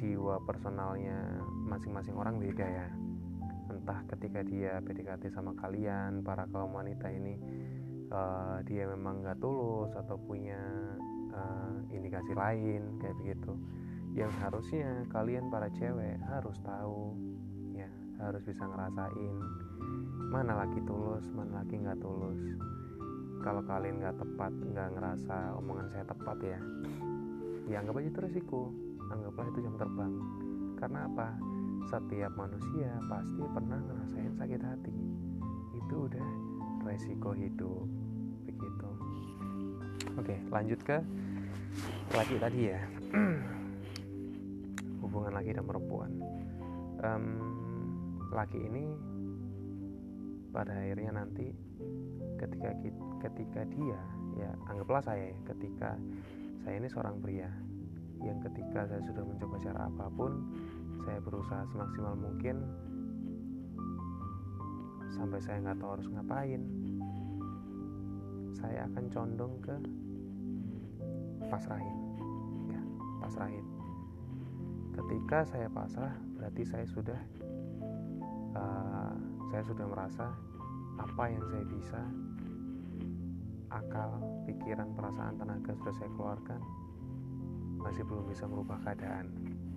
jiwa 0.01 0.41
personalnya 0.49 1.45
masing-masing 1.69 2.17
orang 2.17 2.41
beda 2.41 2.65
ya. 2.65 2.89
Entah 3.71 4.01
ketika 4.09 4.41
dia 4.43 4.81
PDKT 4.83 5.31
sama 5.31 5.53
kalian 5.61 6.25
para 6.25 6.49
kaum 6.51 6.75
wanita 6.75 7.07
ini 7.13 7.37
uh, 8.11 8.59
dia 8.65 8.89
memang 8.89 9.23
nggak 9.23 9.39
tulus 9.39 9.93
atau 9.95 10.17
punya 10.17 10.59
uh, 11.37 11.77
indikasi 11.93 12.33
lain 12.33 12.97
kayak 12.99 13.17
begitu. 13.21 13.53
Yang 14.17 14.33
harusnya 14.43 15.07
kalian 15.13 15.53
para 15.53 15.71
cewek 15.71 16.19
harus 16.27 16.57
tahu 16.67 17.15
ya 17.77 17.87
harus 18.19 18.43
bisa 18.43 18.67
ngerasain 18.67 19.37
mana 20.31 20.53
lagi 20.67 20.83
tulus 20.83 21.25
mana 21.37 21.63
lagi 21.63 21.79
nggak 21.79 22.01
tulus. 22.01 22.43
Kalau 23.41 23.65
kalian 23.65 24.03
nggak 24.03 24.19
tepat 24.19 24.53
nggak 24.53 24.89
ngerasa 24.99 25.57
omongan 25.57 25.89
saya 25.89 26.05
tepat 26.05 26.39
ya 26.45 26.61
ya 27.70 27.78
anggap 27.78 28.02
aja 28.02 28.09
itu 28.11 28.20
resiko. 28.26 28.62
Anggaplah 29.14 29.46
itu 29.46 29.59
jam 29.62 29.74
terbang. 29.78 30.12
Karena 30.74 31.06
apa? 31.06 31.28
Setiap 31.87 32.33
manusia 32.35 32.90
pasti 33.06 33.42
pernah 33.54 33.78
ngerasain 33.78 34.35
sakit 34.35 34.61
hati. 34.61 34.98
Itu 35.78 36.11
udah 36.11 36.28
resiko 36.83 37.30
hidup. 37.33 37.87
Begitu. 38.50 38.90
Oke 40.18 40.37
lanjut 40.50 40.83
ke 40.83 40.98
laki 42.11 42.37
tadi 42.42 42.61
ya. 42.74 42.80
Hubungan 45.06 45.33
laki 45.38 45.54
dan 45.54 45.64
perempuan. 45.64 46.11
Um, 47.00 47.26
laki 48.35 48.59
ini 48.61 48.90
pada 50.50 50.74
akhirnya 50.74 51.22
nanti 51.22 51.54
ketika 52.37 52.70
ketika 53.22 53.61
dia 53.70 54.00
ya 54.38 54.50
anggaplah 54.66 55.02
saya 55.02 55.30
ya, 55.30 55.38
ketika 55.54 55.94
saya 56.61 56.77
ini 56.77 56.88
seorang 56.88 57.16
pria 57.25 57.49
yang 58.20 58.37
ketika 58.44 58.85
saya 58.85 59.01
sudah 59.05 59.25
mencoba 59.25 59.57
cara 59.61 59.88
apa 59.88 60.07
pun 60.12 60.33
saya 61.09 61.18
berusaha 61.25 61.64
semaksimal 61.73 62.14
mungkin 62.16 62.61
sampai 65.09 65.40
saya 65.40 65.61
nggak 65.64 65.79
tahu 65.81 65.90
harus 65.96 66.09
ngapain 66.12 66.62
saya 68.53 68.85
akan 68.92 69.05
condong 69.09 69.55
ke 69.64 69.77
pasrahin 71.49 71.96
ya 72.68 72.81
pasrahin 73.25 73.66
ketika 75.01 75.49
saya 75.49 75.68
pasrah 75.73 76.12
berarti 76.37 76.62
saya 76.68 76.85
sudah 76.85 77.20
uh, 78.55 79.16
saya 79.49 79.62
sudah 79.64 79.87
merasa 79.88 80.29
apa 81.01 81.25
yang 81.33 81.44
saya 81.49 81.64
bisa 81.64 82.01
akal, 83.70 84.18
pikiran, 84.46 84.90
perasaan, 84.98 85.38
tenaga 85.38 85.70
sudah 85.78 85.94
saya 85.94 86.11
keluarkan. 86.18 86.61
Masih 87.80 88.04
belum 88.04 88.28
bisa 88.28 88.44
merubah 88.44 88.76
keadaan 88.85 89.30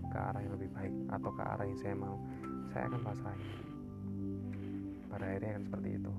ke 0.10 0.18
arah 0.18 0.42
yang 0.44 0.54
lebih 0.58 0.70
baik 0.74 0.94
atau 1.10 1.30
ke 1.32 1.42
arah 1.42 1.66
yang 1.66 1.80
saya 1.80 1.96
mau. 1.96 2.18
Saya 2.74 2.90
akan 2.90 3.02
pasrah. 3.06 3.38
Pada 5.08 5.26
akhirnya 5.30 5.50
akan 5.56 5.64
seperti 5.70 5.90
itu. 6.02 6.14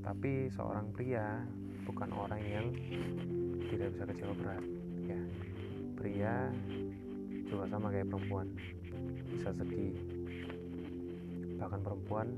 Tapi 0.00 0.32
seorang 0.48 0.86
pria 0.96 1.44
bukan 1.84 2.10
orang 2.16 2.40
yang 2.40 2.66
tidak 3.68 3.88
bisa 3.92 4.04
kecewa 4.08 4.32
berat 4.40 4.64
ya. 5.04 5.20
Pria 6.00 6.36
juga 7.46 7.64
sama 7.68 7.92
kayak 7.92 8.08
perempuan. 8.08 8.48
Bisa 9.28 9.52
sedih. 9.52 9.92
Bahkan 11.60 11.80
perempuan 11.84 12.32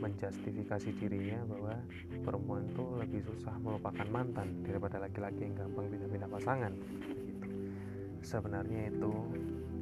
menjustifikasi 0.00 0.96
dirinya 0.96 1.44
bahwa 1.44 1.76
perempuan 2.24 2.64
itu 2.64 2.84
lebih 2.96 3.20
susah 3.28 3.52
melupakan 3.60 4.08
mantan 4.08 4.64
daripada 4.64 4.96
laki-laki 4.96 5.44
yang 5.44 5.54
gampang 5.54 5.92
pindah-pindah 5.92 6.30
pasangan. 6.32 6.72
Sebenarnya 8.24 8.88
itu 8.88 9.12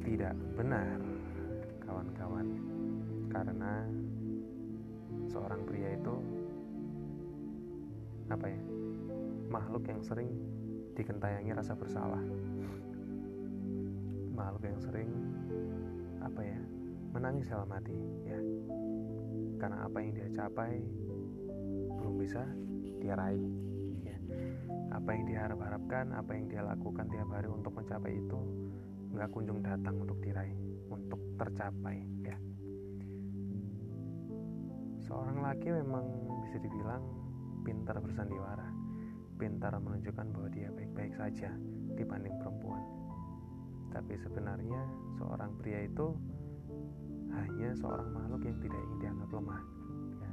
tidak 0.03 0.35
benar 0.59 0.99
kawan-kawan. 1.87 2.47
Karena 3.31 3.87
seorang 5.31 5.61
pria 5.63 5.95
itu 5.95 6.15
apa 8.29 8.45
ya 8.45 8.61
makhluk 9.49 9.83
yang 9.87 10.01
sering 10.03 10.29
dikentayangi 10.99 11.55
rasa 11.55 11.73
bersalah. 11.79 12.21
Makhluk 14.35 14.63
yang 14.67 14.79
sering 14.83 15.09
apa 16.19 16.41
ya 16.43 16.59
menangis 17.15 17.49
dalam 17.49 17.69
hati 17.71 17.95
ya 18.27 18.39
karena 19.59 19.85
apa 19.85 19.97
yang 19.99 20.11
dia 20.15 20.27
capai 20.31 20.79
belum 21.99 22.15
bisa 22.17 22.41
dia 23.03 23.13
raih. 23.19 23.51
Ya 24.01 24.17
apa 24.95 25.09
yang 25.13 25.23
dia 25.27 25.39
harap-harapkan 25.45 26.15
apa 26.15 26.31
yang 26.33 26.45
dia 26.47 26.61
lakukan 26.63 27.05
tiap 27.11 27.29
hari 27.29 27.49
untuk 27.51 27.75
mencapai 27.75 28.17
itu 28.17 28.39
nggak 29.13 29.29
kunjung 29.29 29.59
datang 29.61 29.99
untuk 29.99 30.17
diraih 30.23 30.55
untuk 30.87 31.19
tercapai 31.35 31.99
ya. 32.23 32.37
Seorang 35.05 35.43
laki 35.43 35.67
memang 35.69 36.05
bisa 36.47 36.57
dibilang 36.63 37.03
pintar 37.67 37.99
bersandiwara 37.99 38.79
pintar 39.39 39.71
menunjukkan 39.79 40.35
bahwa 40.35 40.51
dia 40.51 40.67
baik-baik 40.75 41.15
saja 41.15 41.49
dibanding 41.95 42.35
perempuan. 42.43 42.83
Tapi 43.89 44.19
sebenarnya 44.19 44.83
seorang 45.15 45.55
pria 45.57 45.87
itu 45.87 46.13
hanya 47.33 47.69
seorang 47.77 48.09
makhluk 48.13 48.41
yang 48.45 48.57
tidak 48.61 48.79
ingin 48.81 48.99
dianggap 48.99 49.29
lemah 49.33 49.61
ya. 50.19 50.31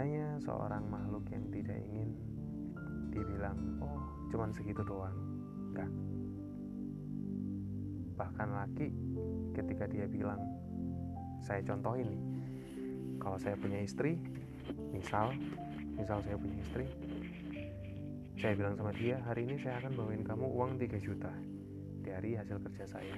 hanya 0.00 0.26
seorang 0.40 0.84
makhluk 0.88 1.24
yang 1.28 1.44
tidak 1.52 1.78
ingin 1.80 2.08
dibilang 3.12 3.58
oh 3.80 4.02
cuman 4.28 4.50
segitu 4.52 4.82
doang. 4.82 5.16
Enggak. 5.72 5.90
Bahkan 8.16 8.48
laki 8.48 8.88
ketika 9.56 9.84
dia 9.88 10.04
bilang 10.08 10.40
saya 11.40 11.60
contoh 11.64 11.94
ini 11.96 12.16
kalau 13.20 13.36
saya 13.36 13.56
punya 13.56 13.80
istri 13.84 14.20
misal 14.92 15.32
misal 15.96 16.20
saya 16.24 16.36
punya 16.36 16.56
istri 16.60 16.86
saya 18.36 18.52
bilang 18.52 18.76
sama 18.76 18.92
dia 18.92 19.16
hari 19.24 19.48
ini 19.48 19.56
saya 19.56 19.80
akan 19.80 19.92
bawain 19.96 20.20
kamu 20.20 20.44
uang 20.44 20.76
3 20.76 21.00
juta 21.00 21.32
dari 22.04 22.36
hasil 22.36 22.60
kerja 22.62 22.84
saya. 22.84 23.16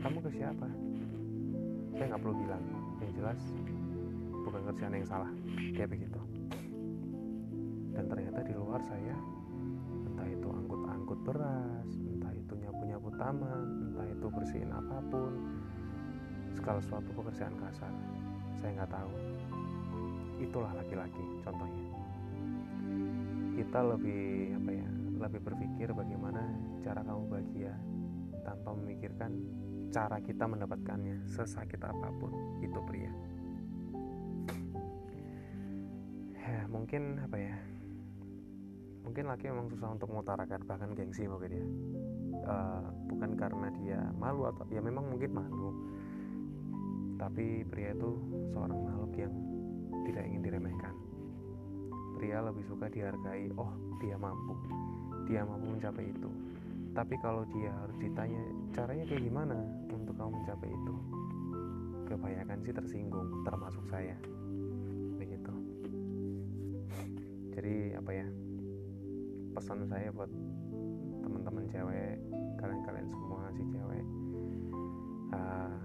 Kamu 0.00 0.18
ke 0.24 0.30
siapa 0.32 0.66
saya 1.96 2.12
nggak 2.12 2.22
perlu 2.22 2.36
bilang. 2.40 2.64
Yang 3.00 3.12
jelas 3.20 3.40
bukan 4.42 4.60
kerjaan 4.72 4.94
yang 4.96 5.08
salah. 5.08 5.32
Kayak 5.76 5.90
begitu. 5.94 6.20
Dan 7.92 8.04
ternyata 8.08 8.40
di 8.40 8.54
luar 8.56 8.80
saya 8.80 9.16
entah 10.08 10.28
itu 10.28 10.48
angkut-angkut 10.48 11.18
beras 11.28 11.88
entah 12.08 12.32
itu 12.32 12.52
nyapu-nyapu 12.56 13.08
taman 13.20 13.92
entah 13.92 14.06
itu 14.08 14.26
bersihin 14.32 14.72
apa 14.72 14.96
pun 15.12 15.32
segala 16.56 16.80
suatu 16.84 17.10
pekerjaan 17.12 17.52
kasar 17.60 17.92
saya 18.56 18.70
nggak 18.80 18.92
tahu. 18.92 19.12
Itulah 20.40 20.72
laki-laki 20.74 21.24
contohnya. 21.44 21.84
Kita 23.52 23.80
lebih 23.84 24.56
apa 24.56 24.70
ya 24.72 24.88
lebih 25.22 25.40
berpikir 25.44 25.88
bagaimana 25.94 26.42
cara 26.82 27.04
kamu 27.04 27.22
bahagia 27.30 27.74
tanpa 28.42 28.74
memikirkan 28.74 29.30
cara 29.92 30.16
kita 30.24 30.48
mendapatkannya 30.48 31.28
sesakit 31.28 31.76
apa 31.84 32.08
pun 32.16 32.32
itu 32.64 32.80
pria. 32.88 33.12
Ya 36.40 36.64
mungkin 36.72 37.20
apa 37.20 37.36
ya? 37.36 37.54
Mungkin 39.04 39.28
laki 39.28 39.52
memang 39.52 39.68
susah 39.68 39.92
untuk 39.92 40.08
mengutarakan 40.08 40.64
bahkan 40.64 40.96
gengsi 40.96 41.28
mungkin 41.28 41.52
ya. 41.52 41.66
Uh, 42.42 42.82
bukan 43.06 43.36
karena 43.36 43.68
dia 43.78 44.00
malu 44.16 44.48
atau 44.48 44.64
ya 44.72 44.80
memang 44.80 45.12
mungkin 45.12 45.30
malu. 45.36 45.76
Tapi 47.20 47.62
pria 47.68 47.92
itu 47.92 48.16
seorang 48.50 48.80
makhluk 48.82 49.12
yang 49.14 49.34
tidak 50.08 50.24
ingin 50.24 50.42
diremehkan. 50.42 50.94
Pria 52.16 52.40
lebih 52.40 52.64
suka 52.64 52.88
dihargai 52.88 53.52
oh 53.60 53.70
dia 54.00 54.16
mampu. 54.16 54.56
Dia 55.28 55.44
mampu 55.44 55.78
mencapai 55.78 56.10
itu 56.10 56.32
tapi 56.92 57.16
kalau 57.24 57.48
dia 57.48 57.72
harus 57.72 57.96
ditanya 57.96 58.40
caranya 58.76 59.04
kayak 59.08 59.24
gimana 59.24 59.56
untuk 59.88 60.12
kamu 60.12 60.44
mencapai 60.44 60.68
itu? 60.68 60.94
Kebanyakan 62.04 62.58
sih 62.60 62.72
tersinggung 62.76 63.28
termasuk 63.48 63.84
saya. 63.88 64.16
Begitu. 65.16 65.52
Jadi 67.56 67.96
apa 67.96 68.10
ya 68.12 68.26
pesan 69.56 69.88
saya 69.88 70.12
buat 70.12 70.28
teman-teman 71.24 71.64
cewek 71.72 72.20
kalian-kalian 72.60 73.08
semua 73.08 73.42
si 73.52 73.62
cewek 73.68 74.04
uh, 75.32 75.76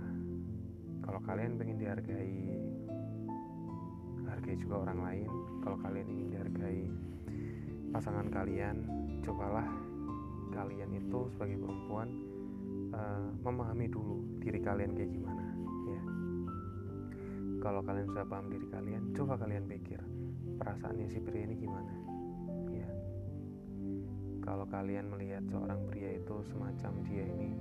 kalau 1.03 1.19
kalian 1.23 1.55
pengen 1.55 1.79
dihargai 1.79 2.59
hargai 4.27 4.55
juga 4.59 4.83
orang 4.83 4.99
lain. 4.99 5.31
Kalau 5.63 5.77
kalian 5.79 6.07
ingin 6.11 6.27
dihargai 6.35 6.83
pasangan 7.95 8.27
kalian 8.27 8.83
cobalah 9.23 9.86
kalian 10.51 10.91
itu 10.95 11.29
sebagai 11.35 11.57
perempuan 11.61 12.07
uh, 12.93 13.29
memahami 13.43 13.87
dulu 13.91 14.23
diri 14.39 14.59
kalian 14.61 14.93
kayak 14.95 15.11
gimana 15.11 15.43
ya. 15.87 16.01
Kalau 17.57 17.81
kalian 17.83 18.07
sudah 18.11 18.25
paham 18.27 18.47
diri 18.51 18.67
kalian 18.69 19.11
coba 19.17 19.33
kalian 19.39 19.65
pikir 19.65 19.99
perasaannya 20.57 21.07
si 21.09 21.19
pria 21.21 21.43
ini 21.45 21.55
gimana 21.57 21.93
ya. 22.71 22.89
Kalau 24.41 24.65
kalian 24.69 25.11
melihat 25.11 25.43
seorang 25.51 25.83
pria 25.91 26.15
itu 26.15 26.35
semacam 26.47 26.91
dia 27.03 27.25
ini 27.27 27.51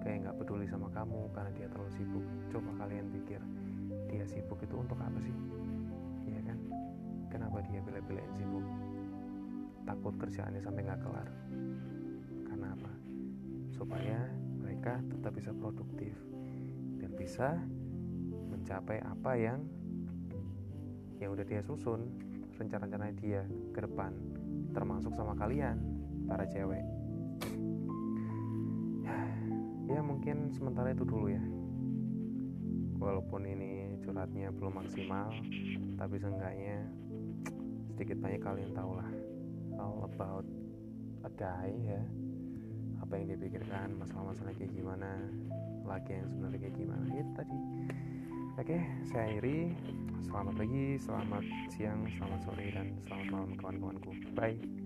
kayak 0.00 0.28
nggak 0.28 0.36
peduli 0.40 0.64
sama 0.64 0.88
kamu 0.94 1.28
karena 1.36 1.50
dia 1.52 1.66
terlalu 1.68 1.92
sibuk 1.92 2.24
coba 2.48 2.70
kalian 2.86 3.12
pikir 3.12 3.40
dia 4.08 4.24
sibuk 4.24 4.56
itu 4.64 4.74
untuk 4.78 4.96
apa 4.96 5.18
sih 5.20 5.36
ya 6.30 6.40
kan? 6.46 6.58
Kenapa 7.30 7.62
dia 7.62 7.78
bela-belain 7.82 8.32
sibuk? 8.38 8.64
Takut 9.84 10.14
kerjaannya 10.22 10.62
sampai 10.62 10.82
nggak 10.86 11.02
kelar 11.02 11.28
supaya 13.74 14.30
mereka 14.60 15.00
tetap 15.10 15.32
bisa 15.34 15.50
produktif 15.54 16.14
dan 16.98 17.10
bisa 17.14 17.48
mencapai 18.50 19.02
apa 19.02 19.32
yang 19.38 19.60
yang 21.20 21.36
udah 21.36 21.44
dia 21.44 21.60
susun 21.60 22.08
rencana-rencana 22.56 23.12
dia 23.16 23.44
ke 23.72 23.80
depan 23.84 24.12
termasuk 24.72 25.12
sama 25.16 25.36
kalian 25.36 25.80
para 26.28 26.44
cewek. 26.46 26.84
Ya 29.90 30.00
mungkin 30.06 30.54
sementara 30.54 30.94
itu 30.94 31.02
dulu 31.02 31.32
ya. 31.32 31.42
Walaupun 33.00 33.42
ini 33.48 33.98
curhatnya 34.04 34.52
belum 34.52 34.80
maksimal 34.80 35.32
tapi 35.96 36.16
seenggaknya 36.16 36.88
sedikit 37.92 38.16
banyak 38.20 38.40
kalian 38.40 38.72
tahu 38.72 38.96
lah 38.96 39.10
all 39.76 40.08
about 40.08 40.46
a 41.24 41.30
guy 41.36 41.68
ya 41.84 42.00
apa 43.00 43.12
yang 43.16 43.26
dipikirkan 43.36 43.96
masalah-masalah 43.96 44.52
kayak 44.56 44.72
gimana 44.76 45.10
laki 45.88 46.20
yang 46.20 46.28
sebenarnya 46.30 46.58
kayak 46.62 46.76
gimana. 46.76 47.04
Itu 47.10 47.32
tadi. 47.34 47.58
Oke 48.60 48.78
saya 49.08 49.24
akhiri. 49.28 49.58
Selamat 50.20 50.54
pagi 50.54 50.84
selamat 51.00 51.44
siang 51.74 52.00
selamat 52.14 52.40
sore 52.44 52.66
dan 52.70 52.86
selamat 53.08 53.26
malam 53.32 53.50
kawan-kawanku. 53.58 54.10
Bye 54.36 54.79